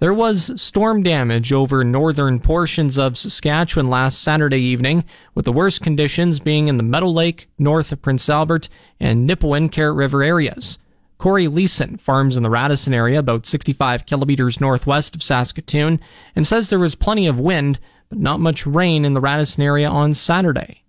There 0.00 0.14
was 0.14 0.58
storm 0.58 1.02
damage 1.02 1.52
over 1.52 1.84
northern 1.84 2.40
portions 2.40 2.96
of 2.96 3.18
Saskatchewan 3.18 3.90
last 3.90 4.22
Saturday 4.22 4.60
evening, 4.60 5.04
with 5.34 5.44
the 5.44 5.52
worst 5.52 5.82
conditions 5.82 6.40
being 6.40 6.68
in 6.68 6.78
the 6.78 6.82
Meadow 6.82 7.10
Lake, 7.10 7.50
north 7.58 7.92
of 7.92 8.00
Prince 8.00 8.26
Albert, 8.30 8.70
and 8.98 9.28
Nipawin 9.28 9.70
Carrot 9.70 9.96
River 9.96 10.22
areas. 10.22 10.78
Corey 11.18 11.46
Loessin 11.48 12.00
farms 12.00 12.38
in 12.38 12.42
the 12.42 12.48
Radisson 12.48 12.94
area, 12.94 13.18
about 13.18 13.44
65 13.44 14.06
kilometers 14.06 14.58
northwest 14.58 15.14
of 15.14 15.22
Saskatoon, 15.22 16.00
and 16.34 16.46
says 16.46 16.70
there 16.70 16.78
was 16.78 16.94
plenty 16.94 17.26
of 17.26 17.38
wind, 17.38 17.78
but 18.08 18.18
not 18.18 18.40
much 18.40 18.66
rain 18.66 19.04
in 19.04 19.12
the 19.12 19.20
Radisson 19.20 19.62
area 19.62 19.90
on 19.90 20.14
Saturday. 20.14 20.82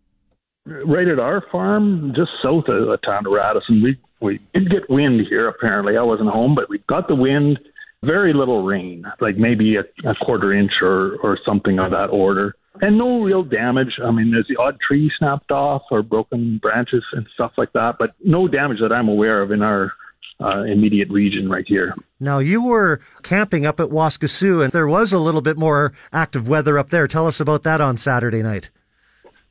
Right 0.66 1.10
at 1.10 1.20
our 1.20 1.44
farm, 1.52 2.14
just 2.16 2.32
south 2.42 2.70
of 2.70 2.88
the 2.88 2.98
town 3.04 3.26
of 3.26 3.34
Radisson, 3.34 3.84
we 3.84 3.98
we 4.22 4.40
did 4.54 4.70
get 4.70 4.90
wind 4.90 5.20
here. 5.28 5.50
Apparently, 5.50 5.98
I 5.98 6.04
wasn't 6.04 6.30
home, 6.30 6.56
but 6.56 6.70
we 6.70 6.78
got 6.88 7.08
the 7.08 7.16
wind 7.16 7.60
very 8.04 8.34
little 8.34 8.64
rain, 8.64 9.04
like 9.20 9.38
maybe 9.38 9.76
a, 9.76 9.82
a 10.10 10.16
quarter 10.16 10.54
inch 10.54 10.72
or, 10.82 11.18
or 11.18 11.38
something 11.46 11.80
of 11.80 11.92
that 11.92 12.08
order. 12.08 12.56
And 12.82 12.98
no 12.98 13.22
real 13.22 13.44
damage. 13.44 14.00
I 14.04 14.12
mean, 14.12 14.32
there's 14.32 14.48
the 14.48 14.58
odd 14.58 14.78
tree 14.86 15.12
snapped 15.20 15.52
off 15.52 15.84
or 15.92 16.02
broken 16.02 16.58
branches 16.62 17.04
and 17.14 17.28
stuff 17.34 17.52
like 17.58 17.74
that, 17.74 17.98
but 18.00 18.12
no 18.24 18.48
damage 18.48 18.80
that 18.82 18.92
I'm 18.92 19.10
aware 19.10 19.42
of 19.42 19.52
in 19.52 19.62
our 19.62 19.92
uh, 20.40 20.64
immediate 20.64 21.10
region 21.10 21.50
right 21.50 21.66
here. 21.68 21.94
Now, 22.20 22.40
you 22.40 22.64
were 22.64 23.00
camping 23.22 23.66
up 23.66 23.80
at 23.80 23.90
Waskesiu, 23.90 24.64
and 24.64 24.72
there 24.72 24.88
was 24.88 25.14
a 25.14 25.20
little 25.20 25.42
bit 25.42 25.58
more 25.58 25.94
active 26.12 26.48
weather 26.48 26.80
up 26.80 26.90
there. 26.90 27.08
Tell 27.08 27.28
us 27.28 27.40
about 27.40 27.64
that 27.64 27.82
on 27.82 27.98
Saturday 27.98 28.42
night. 28.42 28.72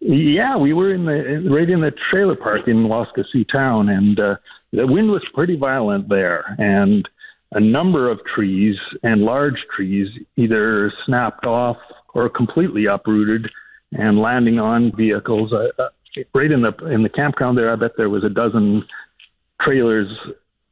Yeah, 0.00 0.56
we 0.56 0.72
were 0.72 0.92
in 0.92 1.04
the 1.04 1.50
right 1.50 1.68
in 1.68 1.82
the 1.82 1.92
trailer 2.10 2.34
park 2.34 2.66
in 2.66 2.86
Waskesiu 2.86 3.46
town, 3.52 3.90
and 3.90 4.18
uh, 4.18 4.36
the 4.72 4.86
wind 4.86 5.10
was 5.10 5.22
pretty 5.34 5.56
violent 5.56 6.08
there, 6.08 6.56
and 6.58 7.06
a 7.52 7.60
number 7.60 8.10
of 8.10 8.20
trees 8.34 8.76
and 9.02 9.22
large 9.22 9.56
trees 9.74 10.08
either 10.36 10.92
snapped 11.06 11.44
off 11.44 11.76
or 12.14 12.28
completely 12.28 12.86
uprooted 12.86 13.50
and 13.92 14.18
landing 14.18 14.58
on 14.58 14.92
vehicles. 14.96 15.52
Uh, 15.52 15.68
uh, 15.82 15.88
right 16.34 16.50
in 16.50 16.62
the 16.62 16.72
in 16.86 17.02
the 17.02 17.08
campground 17.08 17.58
there, 17.58 17.72
I 17.72 17.76
bet 17.76 17.92
there 17.96 18.10
was 18.10 18.24
a 18.24 18.28
dozen 18.28 18.84
trailers 19.60 20.08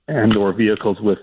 and 0.06 0.36
or 0.36 0.52
vehicles 0.52 0.98
with 1.00 1.18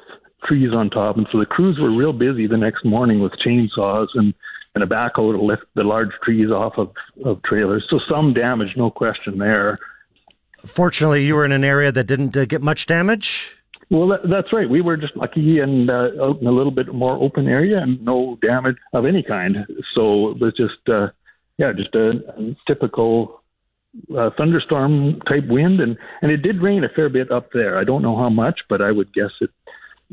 trees 0.45 0.71
on 0.73 0.89
top, 0.89 1.17
and 1.17 1.27
so 1.31 1.39
the 1.39 1.45
crews 1.45 1.77
were 1.79 1.95
real 1.95 2.13
busy 2.13 2.47
the 2.47 2.57
next 2.57 2.85
morning 2.85 3.21
with 3.21 3.33
chainsaws 3.45 4.07
and 4.13 4.33
and 4.75 4.83
a 4.83 4.87
backhoe 4.87 5.31
to 5.31 5.41
lift 5.41 5.63
the 5.75 5.83
large 5.83 6.09
trees 6.21 6.51
off 6.51 6.73
of, 6.77 6.91
of 7.23 7.41
trailers. 7.43 7.85
So 7.89 7.97
some 8.09 8.33
damage, 8.33 8.75
no 8.75 8.91
question 8.91 9.37
there. 9.37 9.79
Fortunately, 10.65 11.25
you 11.25 11.35
were 11.35 11.45
in 11.45 11.53
an 11.53 11.63
area 11.63 11.93
that 11.93 12.07
didn't 12.07 12.35
uh, 12.35 12.43
get 12.43 12.61
much 12.61 12.85
damage. 12.85 13.54
Well, 13.91 14.17
that's 14.29 14.51
right. 14.51 14.69
We 14.69 14.81
were 14.81 14.97
just 14.97 15.15
lucky 15.15 15.59
and 15.59 15.89
uh, 15.89 16.09
out 16.21 16.41
in 16.41 16.47
a 16.47 16.51
little 16.51 16.71
bit 16.71 16.93
more 16.93 17.21
open 17.21 17.47
area 17.47 17.79
and 17.79 18.03
no 18.03 18.37
damage 18.41 18.77
of 18.93 19.05
any 19.05 19.21
kind. 19.21 19.57
So 19.93 20.31
it 20.31 20.41
was 20.41 20.53
just, 20.57 20.89
uh, 20.89 21.09
yeah, 21.57 21.71
just 21.71 21.93
a, 21.93 22.55
typical 22.67 23.41
uh, 24.17 24.29
thunderstorm 24.37 25.21
type 25.21 25.47
wind, 25.47 25.79
and 25.79 25.97
and 26.21 26.31
it 26.31 26.37
did 26.37 26.61
rain 26.61 26.83
a 26.83 26.89
fair 26.89 27.09
bit 27.09 27.31
up 27.31 27.49
there. 27.53 27.77
I 27.77 27.83
don't 27.83 28.01
know 28.01 28.17
how 28.17 28.29
much, 28.29 28.59
but 28.67 28.81
I 28.81 28.91
would 28.91 29.13
guess 29.13 29.31
it 29.39 29.49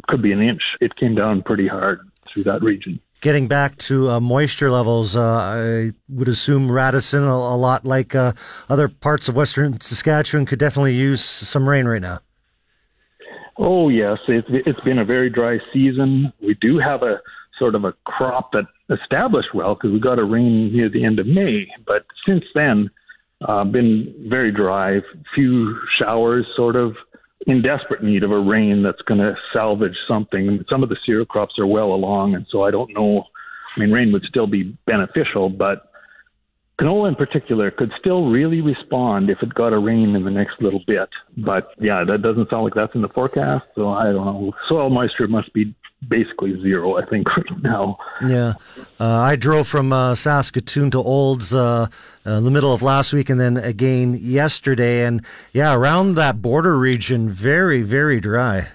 could 0.09 0.23
be 0.23 0.33
an 0.33 0.41
inch. 0.41 0.63
It 0.81 0.95
came 0.97 1.15
down 1.15 1.43
pretty 1.43 1.67
hard 1.67 2.01
through 2.33 2.45
that 2.45 2.63
region. 2.63 3.01
Getting 3.21 3.49
back 3.49 3.77
to 3.79 4.11
uh, 4.11 4.21
moisture 4.21 4.71
levels, 4.71 5.17
uh, 5.17 5.21
I 5.23 5.93
would 6.09 6.29
assume 6.29 6.71
Radisson, 6.71 7.23
a, 7.23 7.33
a 7.33 7.57
lot 7.57 7.85
like 7.85 8.15
uh, 8.15 8.33
other 8.69 8.89
parts 8.89 9.29
of 9.29 9.37
western 9.37 9.81
Saskatchewan, 9.81 10.45
could 10.45 10.59
definitely 10.59 10.95
use 10.95 11.25
some 11.25 11.69
rain 11.69 11.87
right 11.87 12.03
now. 12.03 12.19
Oh 13.59 13.89
yes, 13.89 14.19
it's 14.29 14.49
it's 14.51 14.81
been 14.81 14.99
a 14.99 15.05
very 15.05 15.29
dry 15.31 15.59
season. 15.73 16.33
We 16.41 16.55
do 16.61 16.79
have 16.79 17.03
a 17.03 17.21
sort 17.59 17.75
of 17.75 17.85
a 17.85 17.93
crop 18.05 18.53
that 18.53 18.65
established 18.91 19.55
well 19.55 19.75
because 19.75 19.93
we 19.93 20.01
got 20.01 20.19
a 20.19 20.25
rain 20.25 20.73
near 20.73 20.89
the 20.89 21.05
end 21.05 21.19
of 21.19 21.27
May, 21.27 21.67
but 21.87 22.07
since 22.27 22.45
then, 22.55 22.91
uh, 23.47 23.65
been 23.65 24.27
very 24.29 24.53
dry. 24.53 25.01
Few 25.35 25.79
showers, 25.99 26.47
sort 26.57 26.77
of 26.77 26.95
in 27.47 27.61
desperate 27.61 28.03
need 28.03 28.23
of 28.23 28.31
a 28.31 28.39
rain 28.39 28.83
that's 28.83 29.03
going 29.03 29.21
to 29.21 29.35
salvage 29.53 29.97
something. 30.09 30.65
Some 30.71 30.83
of 30.83 30.89
the 30.89 30.97
cereal 31.05 31.27
crops 31.27 31.59
are 31.59 31.67
well 31.67 31.93
along, 31.93 32.35
and 32.35 32.47
so 32.51 32.63
I 32.63 32.71
don't 32.71 32.93
know. 32.95 33.25
I 33.77 33.81
mean, 33.81 33.91
rain 33.91 34.13
would 34.13 34.25
still 34.25 34.47
be 34.47 34.77
beneficial, 34.87 35.49
but 35.49 35.92
Canola 36.83 37.09
in 37.09 37.15
particular 37.15 37.71
could 37.71 37.93
still 37.99 38.29
really 38.29 38.61
respond 38.61 39.31
if 39.31 39.41
it 39.41 39.55
got 39.55 39.73
a 39.73 39.79
rain 39.79 40.17
in 40.17 40.25
the 40.25 40.31
next 40.33 40.61
little 40.61 40.83
bit. 40.85 41.09
But 41.37 41.73
yeah, 41.81 42.03
that 42.03 42.23
doesn't 42.23 42.51
sound 42.51 42.65
like 42.65 42.75
that's 42.75 42.95
in 42.97 43.03
the 43.03 43.09
forecast. 43.09 43.67
So 43.77 43.91
I 43.91 44.07
don't 44.07 44.27
know. 44.27 44.53
Soil 44.69 44.91
moisture 44.91 45.29
must 45.29 45.53
be 45.53 45.73
basically 46.09 46.61
zero, 46.61 46.97
I 47.01 47.07
think, 47.07 47.29
right 47.37 47.63
now. 47.63 47.99
Yeah. 48.27 48.55
Uh, 48.99 49.07
I 49.07 49.37
drove 49.37 49.69
from 49.69 49.93
uh, 49.93 50.17
Saskatoon 50.17 50.91
to 50.91 50.99
Olds 50.99 51.55
uh, 51.55 51.87
in 52.27 52.33
uh, 52.33 52.41
the 52.41 52.51
middle 52.51 52.75
of 52.75 52.83
last 52.83 53.13
week 53.13 53.31
and 53.31 53.39
then 53.39 53.57
again 53.57 54.19
yesterday. 54.21 55.05
And 55.05 55.25
yeah, 55.53 55.75
around 55.77 56.17
that 56.17 56.43
border 56.43 56.77
region, 56.77 57.29
very, 57.29 57.83
very 57.83 58.19
dry. 58.19 58.71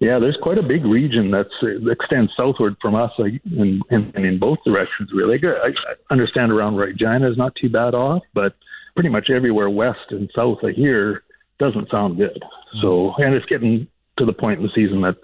Yeah, 0.00 0.18
there's 0.18 0.38
quite 0.42 0.56
a 0.56 0.62
big 0.62 0.84
region 0.86 1.30
that 1.32 1.48
uh, 1.62 1.90
extends 1.90 2.32
southward 2.34 2.76
from 2.80 2.94
us, 2.94 3.12
like, 3.18 3.40
and, 3.44 3.82
and 3.90 4.24
in 4.24 4.38
both 4.38 4.58
directions, 4.64 5.10
really. 5.14 5.38
I, 5.44 5.68
I 5.68 5.94
understand 6.10 6.50
around 6.50 6.76
Regina 6.76 7.30
is 7.30 7.36
not 7.36 7.54
too 7.54 7.68
bad 7.68 7.94
off, 7.94 8.22
but 8.32 8.54
pretty 8.94 9.10
much 9.10 9.28
everywhere 9.28 9.68
west 9.68 10.10
and 10.10 10.30
south 10.34 10.62
of 10.62 10.70
here 10.70 11.22
doesn't 11.58 11.90
sound 11.90 12.16
good. 12.16 12.42
So, 12.80 13.12
and 13.18 13.34
it's 13.34 13.44
getting 13.46 13.86
to 14.18 14.24
the 14.24 14.32
point 14.32 14.60
in 14.60 14.66
the 14.66 14.72
season 14.74 15.02
that 15.02 15.16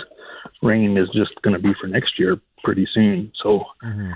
rain 0.63 0.99
is 0.99 1.09
just 1.15 1.33
going 1.43 1.57
to 1.57 1.63
be 1.63 1.73
for 1.81 1.87
next 1.87 2.19
year 2.19 2.39
pretty 2.63 2.87
soon. 2.93 3.33
So, 3.43 3.65
mm-hmm. 3.83 4.13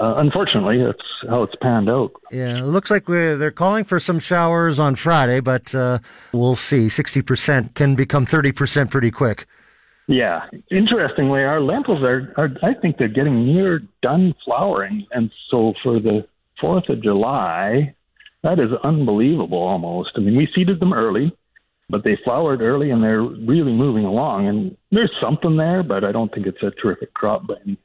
uh, 0.00 0.14
unfortunately, 0.16 0.84
that's 0.84 0.98
how 1.28 1.42
it's 1.42 1.54
panned 1.60 1.90
out. 1.90 2.12
Yeah, 2.30 2.58
it 2.58 2.66
looks 2.66 2.92
like 2.92 3.06
they're 3.06 3.50
calling 3.50 3.82
for 3.82 3.98
some 3.98 4.20
showers 4.20 4.78
on 4.78 4.94
Friday, 4.94 5.40
but 5.40 5.74
uh, 5.74 5.98
we'll 6.32 6.56
see. 6.56 6.86
60% 6.86 7.74
can 7.74 7.96
become 7.96 8.24
30% 8.24 8.90
pretty 8.90 9.10
quick. 9.10 9.46
Yeah. 10.08 10.42
Interestingly, 10.70 11.42
our 11.42 11.60
lentils 11.60 12.02
are, 12.02 12.32
are, 12.36 12.50
I 12.62 12.74
think 12.80 12.96
they're 12.98 13.08
getting 13.08 13.44
near 13.46 13.80
done 14.02 14.34
flowering. 14.44 15.06
And 15.10 15.30
so 15.50 15.74
for 15.82 15.98
the 16.00 16.26
4th 16.62 16.88
of 16.88 17.02
July, 17.02 17.94
that 18.42 18.58
is 18.58 18.70
unbelievable 18.84 19.58
almost. 19.58 20.10
I 20.16 20.20
mean, 20.20 20.36
we 20.36 20.48
seeded 20.54 20.78
them 20.78 20.92
early, 20.92 21.36
but 21.88 22.04
they 22.04 22.16
flowered 22.24 22.60
early 22.60 22.90
and 22.90 23.02
they're 23.02 23.22
really 23.22 23.72
moving 23.72 24.04
along. 24.04 24.46
And 24.46 24.76
there's 24.92 25.12
something 25.20 25.56
there, 25.56 25.82
but 25.82 26.04
I 26.04 26.12
don't 26.12 26.32
think 26.32 26.46
it's 26.46 26.62
a 26.62 26.70
terrific 26.82 27.12
crop 27.14 27.46
by 27.46 27.54
any. 27.64 27.78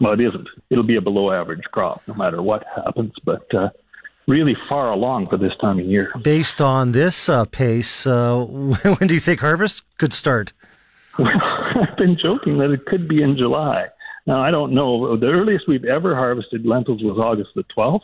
Well, 0.00 0.14
it 0.14 0.20
isn't. 0.20 0.48
It'll 0.70 0.84
be 0.84 0.96
a 0.96 1.00
below 1.00 1.30
average 1.30 1.64
crop 1.72 2.00
no 2.08 2.14
matter 2.14 2.42
what 2.42 2.64
happens. 2.74 3.12
But, 3.24 3.54
uh, 3.54 3.68
really 4.26 4.56
far 4.68 4.92
along 4.92 5.28
for 5.28 5.36
this 5.36 5.52
time 5.60 5.78
of 5.78 5.84
year. 5.84 6.12
Based 6.22 6.60
on 6.60 6.92
this 6.92 7.28
uh, 7.28 7.44
pace, 7.44 8.06
uh, 8.06 8.44
when 8.98 9.08
do 9.08 9.14
you 9.14 9.20
think 9.20 9.40
harvest 9.40 9.82
could 9.98 10.12
start? 10.12 10.52
I've 11.80 11.96
been 11.96 12.16
joking 12.20 12.58
that 12.58 12.70
it 12.70 12.86
could 12.86 13.08
be 13.08 13.22
in 13.22 13.36
July. 13.36 13.86
Now, 14.26 14.42
I 14.42 14.50
don't 14.50 14.72
know. 14.72 15.16
The 15.16 15.26
earliest 15.26 15.66
we've 15.66 15.84
ever 15.84 16.14
harvested 16.14 16.66
lentils 16.66 17.02
was 17.02 17.18
August 17.18 17.50
the 17.54 17.64
12th. 17.76 18.00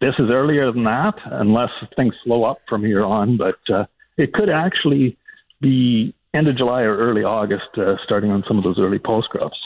This 0.00 0.14
is 0.18 0.30
earlier 0.30 0.70
than 0.70 0.84
that, 0.84 1.14
unless 1.24 1.70
things 1.96 2.14
slow 2.22 2.44
up 2.44 2.58
from 2.68 2.84
here 2.84 3.04
on. 3.04 3.36
But 3.36 3.58
uh, 3.72 3.86
it 4.16 4.32
could 4.32 4.48
actually 4.48 5.16
be 5.60 6.14
end 6.34 6.48
of 6.48 6.56
July 6.56 6.82
or 6.82 6.96
early 6.96 7.24
August, 7.24 7.76
uh, 7.76 7.96
starting 8.04 8.30
on 8.30 8.44
some 8.46 8.58
of 8.58 8.64
those 8.64 8.78
early 8.78 8.98
pulse 8.98 9.26
crops. 9.26 9.58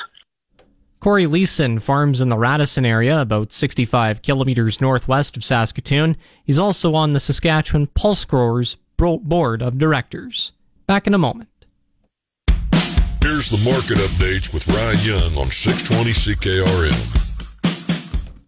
Corey 1.01 1.25
Loessin 1.25 1.83
farms 1.83 2.21
in 2.21 2.29
the 2.29 2.39
Radisson 2.39 2.87
area, 2.87 3.21
about 3.21 3.53
65 3.53 4.23
kilometers 4.23 4.81
northwest 4.81 5.37
of 5.37 5.43
Saskatoon. 5.43 6.17
He's 6.45 6.61
also 6.61 6.95
on 6.95 7.11
the 7.11 7.19
Saskatchewan 7.19 7.89
Pulse 7.89 8.25
Growers 8.25 8.77
Board 8.97 9.63
of 9.63 9.79
Directors. 9.79 10.53
Back 10.87 11.09
in 11.09 11.15
a 11.15 11.19
moment. 11.19 11.49
Here's 13.23 13.49
the 13.49 13.65
market 13.65 13.97
updates 13.99 14.53
with 14.53 14.67
Ryan 14.67 14.99
Young 15.05 15.39
on 15.39 15.49
620 15.49 16.11
CKRM. 16.11 16.99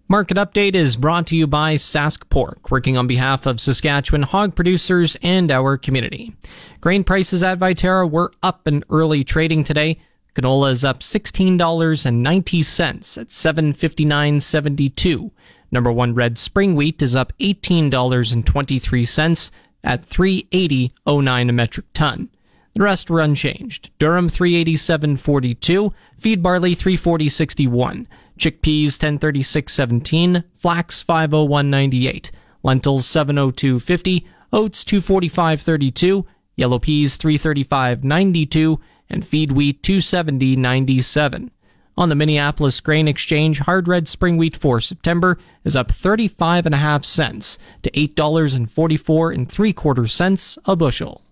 Market 0.08 0.36
update 0.36 0.74
is 0.74 0.96
brought 0.96 1.28
to 1.28 1.36
you 1.36 1.46
by 1.46 1.76
Sask 1.76 2.28
Pork, 2.28 2.72
working 2.72 2.96
on 2.96 3.06
behalf 3.06 3.46
of 3.46 3.60
Saskatchewan 3.60 4.22
hog 4.22 4.56
producers 4.56 5.16
and 5.22 5.52
our 5.52 5.78
community. 5.78 6.34
Grain 6.80 7.04
prices 7.04 7.44
at 7.44 7.60
Viterra 7.60 8.10
were 8.10 8.32
up 8.42 8.66
in 8.66 8.82
early 8.90 9.22
trading 9.22 9.62
today. 9.62 10.00
Canola 10.34 10.72
is 10.72 10.84
up 10.84 10.98
$16.90 11.00 13.16
at 13.16 13.28
759.72. 13.28 15.30
Number 15.70 15.92
1 15.92 16.14
red 16.14 16.36
spring 16.36 16.74
wheat 16.74 17.00
is 17.00 17.14
up 17.14 17.32
$18.23 17.38 19.50
at 19.84 20.04
380.09 20.04 21.48
a 21.48 21.52
metric 21.52 21.86
ton. 21.94 22.28
The 22.74 22.82
rest 22.82 23.08
were 23.08 23.20
unchanged. 23.20 23.90
Durum 24.00 24.28
387.42, 24.28 25.92
feed 26.18 26.42
barley 26.42 26.74
340.61, 26.74 28.06
chickpeas 28.36 28.98
1036.17, 28.98 30.44
flax 30.52 31.04
501.98, 31.04 32.30
lentils 32.64 33.06
702.50, 33.06 34.24
oats 34.52 34.82
245.32, 34.82 36.26
yellow 36.56 36.80
peas 36.80 37.16
335.92, 37.16 38.78
and 39.08 39.24
feed 39.24 39.52
wheat 39.52 39.80
270.97. 39.82 41.50
On 41.96 42.08
the 42.08 42.16
Minneapolis 42.16 42.80
Grain 42.80 43.06
Exchange, 43.06 43.60
hard 43.60 43.86
red 43.86 44.08
spring 44.08 44.36
wheat 44.36 44.56
for 44.56 44.80
September 44.80 45.38
is 45.62 45.76
up 45.76 45.92
35.5 45.92 47.04
cents 47.04 47.56
to 47.82 47.90
$8.44 47.92 49.32
and 49.32 49.48
3 49.48 49.72
quarter 49.72 50.08
cents 50.08 50.58
a 50.64 50.74
bushel. 50.74 51.23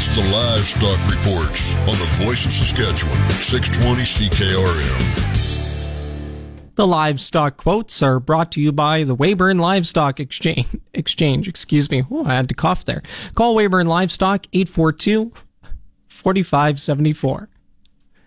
It's 0.00 0.14
the 0.14 0.22
Livestock 0.30 1.10
Reports 1.10 1.74
on 1.80 1.96
the 1.98 2.24
Voice 2.24 2.46
of 2.46 2.52
Saskatchewan, 2.52 3.18
620 3.42 4.02
CKRM. 4.02 4.94
The 6.76 6.86
livestock 6.86 7.56
quotes 7.56 8.00
are 8.00 8.20
brought 8.20 8.52
to 8.52 8.60
you 8.60 8.70
by 8.70 9.02
the 9.02 9.16
Weyburn 9.16 9.58
Livestock 9.58 10.20
Exchange. 10.20 10.68
Exchange, 10.94 11.48
excuse 11.48 11.90
me. 11.90 12.04
Oh, 12.12 12.24
I 12.24 12.34
had 12.34 12.48
to 12.48 12.54
cough 12.54 12.84
there. 12.84 13.02
Call 13.34 13.56
Weyburn 13.56 13.88
Livestock 13.88 14.46
842 14.52 15.32
4574. 16.06 17.48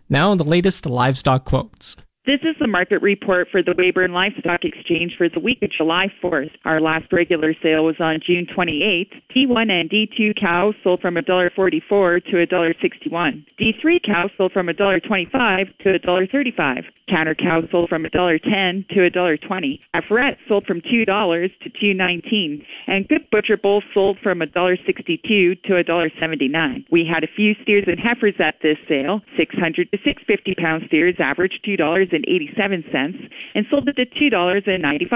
Now, 0.10 0.36
the 0.36 0.44
latest 0.44 0.86
livestock 0.86 1.46
quotes. 1.46 1.96
This 2.24 2.42
is 2.44 2.56
the 2.60 2.68
market 2.68 3.02
report 3.02 3.48
for 3.52 3.64
the 3.64 3.74
Weyburn 3.74 4.14
Livestock 4.14 4.64
Exchange 4.64 5.16
for 5.18 5.28
the 5.28 5.40
week 5.40 5.58
of 5.64 5.72
July 5.72 6.06
4th. 6.24 6.52
Our 6.66 6.80
last 6.80 7.12
regular 7.12 7.56
sale 7.64 7.84
was 7.84 7.96
on 8.00 8.20
June 8.24 8.46
28th. 8.46 9.10
D1 9.36 9.72
and 9.72 9.90
D2 9.90 10.40
cows 10.40 10.76
sold 10.84 11.02
from 11.02 11.16
$1.44 11.16 12.24
to 12.26 12.32
$1.61. 12.46 13.46
D3 13.60 14.06
cows 14.06 14.30
sold 14.38 14.52
from 14.52 14.68
$1.25 14.68 15.78
to 15.80 16.00
$1.35. 16.00 16.84
Counter 17.10 17.36
cows 17.36 17.66
sold 17.72 17.90
from 17.90 18.04
$1.10 18.04 18.88
to 18.90 18.96
$1.20. 18.96 19.80
Heiferettes 19.96 20.38
sold 20.48 20.66
from 20.66 20.80
$2 20.82 21.06
to 21.06 21.70
$2.19. 21.70 22.64
And 22.86 23.08
good 23.08 23.30
butcher 23.32 23.58
bulls 23.58 23.84
sold 23.96 24.20
from 24.22 24.40
$1.62 24.40 25.64
to 25.64 25.74
$1.79. 25.74 26.86
We 26.92 27.10
had 27.12 27.24
a 27.24 27.34
few 27.36 27.56
steers 27.64 27.86
and 27.88 28.00
heifers 28.00 28.36
at 28.40 28.56
this 28.62 28.78
sale. 28.88 29.22
600 29.38 29.92
to 29.92 29.98
650 29.98 30.56
pound 30.56 30.84
steers 30.88 31.16
averaged 31.20 31.66
$2 31.68 32.11
and 32.12 32.26
87 32.28 32.84
cents 32.92 33.18
and 33.56 33.66
sold 33.70 33.88
it 33.88 34.00
at 34.00 34.12
$2.95. 34.14 35.10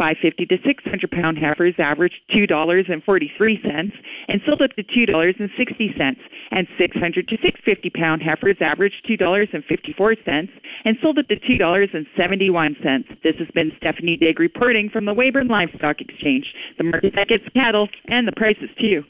550 0.00 0.46
to 0.46 0.56
600 0.64 1.10
pound 1.10 1.36
heifers 1.36 1.74
averaged 1.78 2.20
$2.43 2.32 3.92
and 4.28 4.40
sold 4.46 4.62
it 4.62 4.72
to 4.76 4.82
$2.60. 4.82 6.16
And 6.52 6.66
600 6.78 7.28
to 7.28 7.36
650 7.36 7.90
pound 7.90 8.22
heifers 8.22 8.56
averaged 8.60 9.06
$2.54 9.08 10.48
and 10.84 10.96
sold 11.02 11.18
it 11.18 11.28
to 11.28 11.36
$2.71. 11.36 13.22
This 13.22 13.36
has 13.38 13.48
been 13.54 13.72
Stephanie 13.76 14.16
Digg 14.16 14.40
reporting 14.40 14.88
from 14.90 15.04
the 15.04 15.14
Weyburn 15.14 15.48
Livestock 15.48 16.00
Exchange, 16.00 16.46
the 16.78 16.84
market 16.84 17.12
that 17.16 17.28
gets 17.28 17.44
cattle 17.54 17.88
and 18.08 18.26
the 18.26 18.32
prices 18.32 18.70
too. 18.80 19.04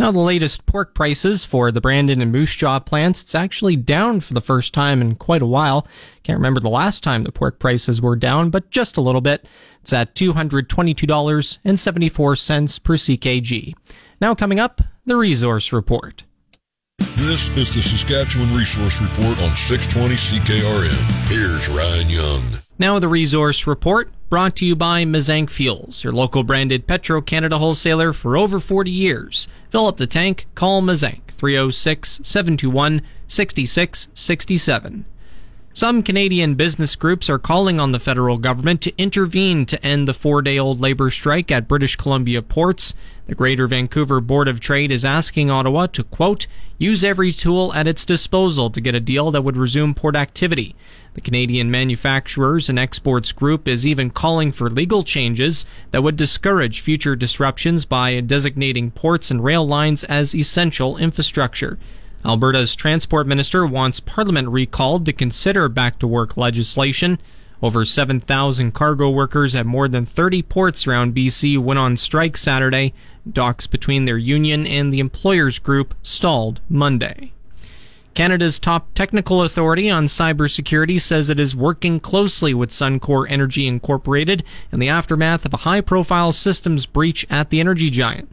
Now, 0.00 0.10
the 0.10 0.18
latest 0.18 0.64
pork 0.64 0.94
prices 0.94 1.44
for 1.44 1.70
the 1.70 1.82
Brandon 1.82 2.22
and 2.22 2.32
Moose 2.32 2.56
Jaw 2.56 2.80
plants, 2.80 3.22
it's 3.22 3.34
actually 3.34 3.76
down 3.76 4.20
for 4.20 4.32
the 4.32 4.40
first 4.40 4.72
time 4.72 5.02
in 5.02 5.14
quite 5.14 5.42
a 5.42 5.46
while. 5.46 5.86
Can't 6.22 6.38
remember 6.38 6.58
the 6.58 6.70
last 6.70 7.02
time 7.02 7.22
the 7.22 7.30
pork 7.30 7.58
prices 7.58 8.00
were 8.00 8.16
down, 8.16 8.48
but 8.48 8.70
just 8.70 8.96
a 8.96 9.02
little 9.02 9.20
bit. 9.20 9.46
It's 9.82 9.92
at 9.92 10.14
$222.74 10.14 12.82
per 12.82 12.96
CKG. 12.96 13.74
Now, 14.22 14.34
coming 14.34 14.58
up, 14.58 14.80
the 15.04 15.16
resource 15.16 15.70
report. 15.70 16.24
This 16.98 17.54
is 17.54 17.74
the 17.74 17.82
Saskatchewan 17.82 18.48
Resource 18.56 19.02
Report 19.02 19.38
on 19.42 19.54
620 19.54 20.14
CKRM. 20.14 21.28
Here's 21.28 21.68
Ryan 21.68 22.08
Young. 22.08 22.42
Now, 22.78 22.98
the 22.98 23.08
resource 23.08 23.66
report 23.66 24.10
brought 24.30 24.54
to 24.54 24.64
you 24.64 24.76
by 24.76 25.04
Mazank 25.04 25.50
Fuels, 25.50 26.04
your 26.04 26.12
local 26.12 26.44
branded 26.44 26.86
Petro 26.86 27.20
Canada 27.20 27.58
wholesaler 27.58 28.12
for 28.12 28.36
over 28.36 28.60
40 28.60 28.88
years. 28.88 29.48
Fill 29.70 29.88
up 29.88 29.96
the 29.96 30.06
tank, 30.06 30.46
call 30.54 30.80
Mazank 30.80 31.26
306 31.26 32.20
721 32.22 33.02
6667. 33.26 35.04
Some 35.72 36.02
Canadian 36.02 36.56
business 36.56 36.96
groups 36.96 37.30
are 37.30 37.38
calling 37.38 37.78
on 37.78 37.92
the 37.92 38.00
federal 38.00 38.38
government 38.38 38.80
to 38.80 38.98
intervene 38.98 39.64
to 39.66 39.86
end 39.86 40.08
the 40.08 40.12
four 40.12 40.42
day 40.42 40.58
old 40.58 40.80
labor 40.80 41.10
strike 41.10 41.52
at 41.52 41.68
British 41.68 41.94
Columbia 41.94 42.42
ports. 42.42 42.92
The 43.28 43.36
Greater 43.36 43.68
Vancouver 43.68 44.20
Board 44.20 44.48
of 44.48 44.58
Trade 44.58 44.90
is 44.90 45.04
asking 45.04 45.48
Ottawa 45.48 45.86
to, 45.86 46.02
quote, 46.02 46.48
use 46.76 47.04
every 47.04 47.30
tool 47.30 47.72
at 47.72 47.86
its 47.86 48.04
disposal 48.04 48.68
to 48.70 48.80
get 48.80 48.96
a 48.96 49.00
deal 49.00 49.30
that 49.30 49.42
would 49.42 49.56
resume 49.56 49.94
port 49.94 50.16
activity. 50.16 50.74
The 51.14 51.20
Canadian 51.20 51.70
Manufacturers 51.70 52.68
and 52.68 52.76
Exports 52.76 53.30
Group 53.30 53.68
is 53.68 53.86
even 53.86 54.10
calling 54.10 54.50
for 54.50 54.68
legal 54.68 55.04
changes 55.04 55.66
that 55.92 56.02
would 56.02 56.16
discourage 56.16 56.80
future 56.80 57.14
disruptions 57.14 57.84
by 57.84 58.18
designating 58.18 58.90
ports 58.90 59.30
and 59.30 59.44
rail 59.44 59.64
lines 59.64 60.02
as 60.02 60.34
essential 60.34 60.96
infrastructure. 60.96 61.78
Alberta's 62.24 62.74
transport 62.74 63.26
minister 63.26 63.66
wants 63.66 64.00
Parliament 64.00 64.48
recalled 64.48 65.06
to 65.06 65.12
consider 65.12 65.68
back 65.68 65.98
to 65.98 66.06
work 66.06 66.36
legislation. 66.36 67.18
Over 67.62 67.84
7,000 67.84 68.72
cargo 68.72 69.10
workers 69.10 69.54
at 69.54 69.66
more 69.66 69.88
than 69.88 70.06
30 70.06 70.42
ports 70.42 70.86
around 70.86 71.14
BC 71.14 71.58
went 71.58 71.78
on 71.78 71.96
strike 71.96 72.36
Saturday. 72.36 72.94
Docks 73.30 73.66
between 73.66 74.04
their 74.04 74.18
union 74.18 74.66
and 74.66 74.92
the 74.92 75.00
employers 75.00 75.58
group 75.58 75.94
stalled 76.02 76.60
Monday. 76.68 77.32
Canada's 78.14 78.58
top 78.58 78.92
technical 78.94 79.42
authority 79.42 79.88
on 79.88 80.06
cybersecurity 80.06 81.00
says 81.00 81.30
it 81.30 81.38
is 81.38 81.54
working 81.54 82.00
closely 82.00 82.52
with 82.52 82.70
Suncor 82.70 83.24
Energy 83.30 83.66
Incorporated 83.66 84.42
in 84.72 84.80
the 84.80 84.88
aftermath 84.88 85.46
of 85.46 85.54
a 85.54 85.58
high 85.58 85.80
profile 85.80 86.32
systems 86.32 86.86
breach 86.86 87.24
at 87.30 87.50
the 87.50 87.60
energy 87.60 87.88
giant. 87.88 88.30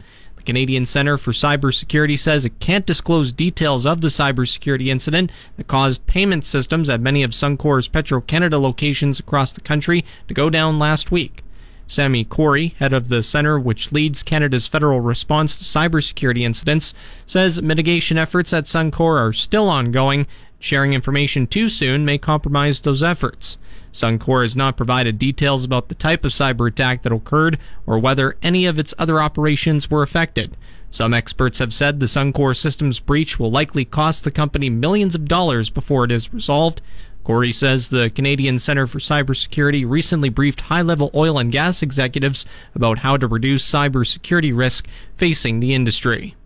Canadian 0.48 0.86
Center 0.86 1.18
for 1.18 1.34
Cybersecurity 1.34 2.18
says 2.18 2.46
it 2.46 2.62
can't 2.62 2.86
disclose 2.86 3.34
details 3.34 3.86
of 3.86 4.00
the 4.00 4.08
cybersecurity 4.08 4.88
incident 4.88 5.30
that 5.58 5.68
caused 5.68 6.08
payment 6.08 6.46
systems 6.46 6.90
at 6.90 7.02
many 7.02 7.22
of 7.22 7.32
Suncor's 7.32 7.90
Petro 7.90 8.22
Canada 8.22 8.58
locations 8.58 9.20
across 9.20 9.52
the 9.52 9.60
country 9.60 10.06
to 10.30 10.34
go 10.34 10.50
down 10.50 10.80
last 10.80 11.12
week. 11.12 11.44
Sami 11.86 12.24
Khoury, 12.24 12.76
head 12.76 12.94
of 12.94 13.10
the 13.10 13.24
center 13.24 13.60
which 13.60 13.92
leads 13.92 14.24
Canada's 14.24 14.68
federal 14.68 15.02
response 15.02 15.58
to 15.58 15.66
cybersecurity 15.66 16.44
incidents, 16.44 16.94
says 17.26 17.62
mitigation 17.62 18.18
efforts 18.18 18.54
at 18.54 18.66
Suncor 18.66 19.20
are 19.20 19.34
still 19.34 19.68
ongoing. 19.68 20.28
Sharing 20.60 20.94
information 20.94 21.46
too 21.46 21.70
soon 21.70 22.04
may 22.04 22.18
compromise 22.18 22.82
those 22.82 23.04
efforts. 23.04 23.58
Suncor 23.94 24.44
has 24.44 24.56
not 24.56 24.78
provided 24.78 25.20
details 25.20 25.64
about 25.64 25.90
the 25.90 25.96
type 25.96 26.26
of 26.26 26.32
cyber 26.32 26.68
attack 26.68 27.04
that 27.04 27.12
occurred 27.12 27.58
or 27.86 28.00
whether 28.00 28.38
any 28.42 28.66
of 28.66 28.78
its 28.80 28.94
other 28.98 29.22
operations 29.22 29.90
were 29.90 30.04
affected. 30.04 30.58
Some 30.90 31.14
experts 31.14 31.60
have 31.60 31.74
said 31.74 32.00
the 32.00 32.06
Suncor 32.06 32.56
systems 32.56 33.00
breach 33.00 33.40
will 33.40 33.52
likely 33.52 33.86
cost 33.86 34.24
the 34.24 34.32
company 34.32 34.70
millions 34.70 35.16
of 35.16 35.28
dollars 35.28 35.70
before 35.70 36.06
it 36.06 36.12
is 36.12 36.34
resolved. 36.34 36.82
Khoury 37.26 37.54
says 37.54 37.90
the 37.90 38.10
Canadian 38.10 38.58
Center 38.58 38.88
for 38.88 39.00
Cybersecurity 39.00 39.84
recently 39.86 40.30
briefed 40.30 40.62
high 40.62 40.82
level 40.82 41.12
oil 41.14 41.38
and 41.38 41.52
gas 41.52 41.84
executives 41.84 42.46
about 42.74 43.00
how 43.00 43.18
to 43.18 43.28
reduce 43.28 43.70
cybersecurity 43.70 44.56
risk 44.58 44.88
facing 45.18 45.60
the 45.60 45.74
industry. 45.74 46.37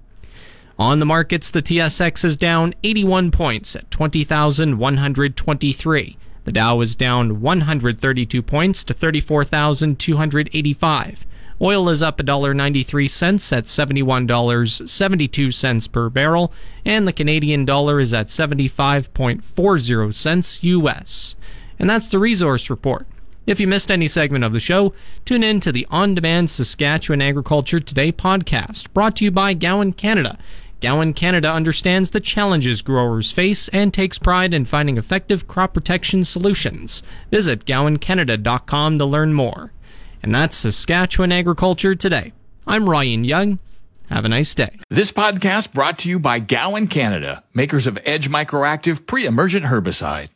On 0.82 0.98
the 0.98 1.06
markets, 1.06 1.52
the 1.52 1.62
TSX 1.62 2.26
is 2.26 2.38
down 2.38 2.74
81 2.84 3.30
points 3.30 3.76
at 3.76 3.92
20,123. 3.92 6.18
The 6.44 6.52
Dow 6.52 6.82
is 6.82 6.96
down 6.96 7.40
132 7.40 8.42
points 8.42 8.84
to 8.86 8.96
34,285. 8.96 11.28
Oil 11.62 11.88
is 11.88 12.02
up 12.02 12.18
$1.93 12.18 13.56
at 13.56 13.66
$71.72 13.66 15.92
per 15.92 16.10
barrel, 16.10 16.52
and 16.84 17.08
the 17.08 17.14
Canadian 17.14 17.64
dollar 17.64 18.00
is 18.00 18.12
at 18.12 18.26
75.40 18.26 20.14
cents 20.16 20.64
US. 20.64 21.36
And 21.78 21.88
that's 21.88 22.08
the 22.08 22.18
resource 22.18 22.72
report. 22.72 23.06
If 23.46 23.60
you 23.60 23.68
missed 23.68 23.92
any 23.92 24.08
segment 24.08 24.44
of 24.44 24.54
the 24.54 24.60
show, 24.60 24.96
tune 25.26 25.44
in 25.44 25.60
to 25.60 25.72
the 25.72 25.86
on 25.92 26.16
demand 26.16 26.50
Saskatchewan 26.50 27.22
Agriculture 27.22 27.80
Today 27.80 28.12
podcast, 28.12 28.92
brought 28.94 29.18
to 29.18 29.26
you 29.26 29.32
by 29.32 29.54
Gowan 29.54 29.94
Canada. 29.94 30.40
Gowan 30.82 31.14
Canada 31.14 31.48
understands 31.48 32.10
the 32.10 32.20
challenges 32.20 32.82
growers 32.82 33.32
face 33.32 33.68
and 33.68 33.94
takes 33.94 34.18
pride 34.18 34.52
in 34.52 34.66
finding 34.66 34.98
effective 34.98 35.48
crop 35.48 35.76
protection 35.76 36.26
solutions. 36.26 37.04
Visit 37.30 37.66
gowancanada.com 37.66 38.98
to 38.98 39.06
learn 39.06 39.36
more. 39.36 39.72
And 40.24 40.34
that's 40.34 40.58
Saskatchewan 40.58 41.32
Agriculture 41.32 41.94
Today. 41.94 42.34
I'm 42.66 42.90
Ryan 42.90 43.24
Young. 43.24 43.60
Have 44.10 44.26
a 44.26 44.30
nice 44.30 44.56
day. 44.56 44.80
This 44.90 45.12
podcast 45.12 45.72
brought 45.72 46.00
to 46.00 46.10
you 46.10 46.18
by 46.18 46.40
Gowan 46.40 46.88
Canada, 46.88 47.44
makers 47.54 47.86
of 47.86 48.00
Edge 48.04 48.28
Microactive 48.30 49.06
pre-emergent 49.06 49.66
herbicide. 49.66 50.32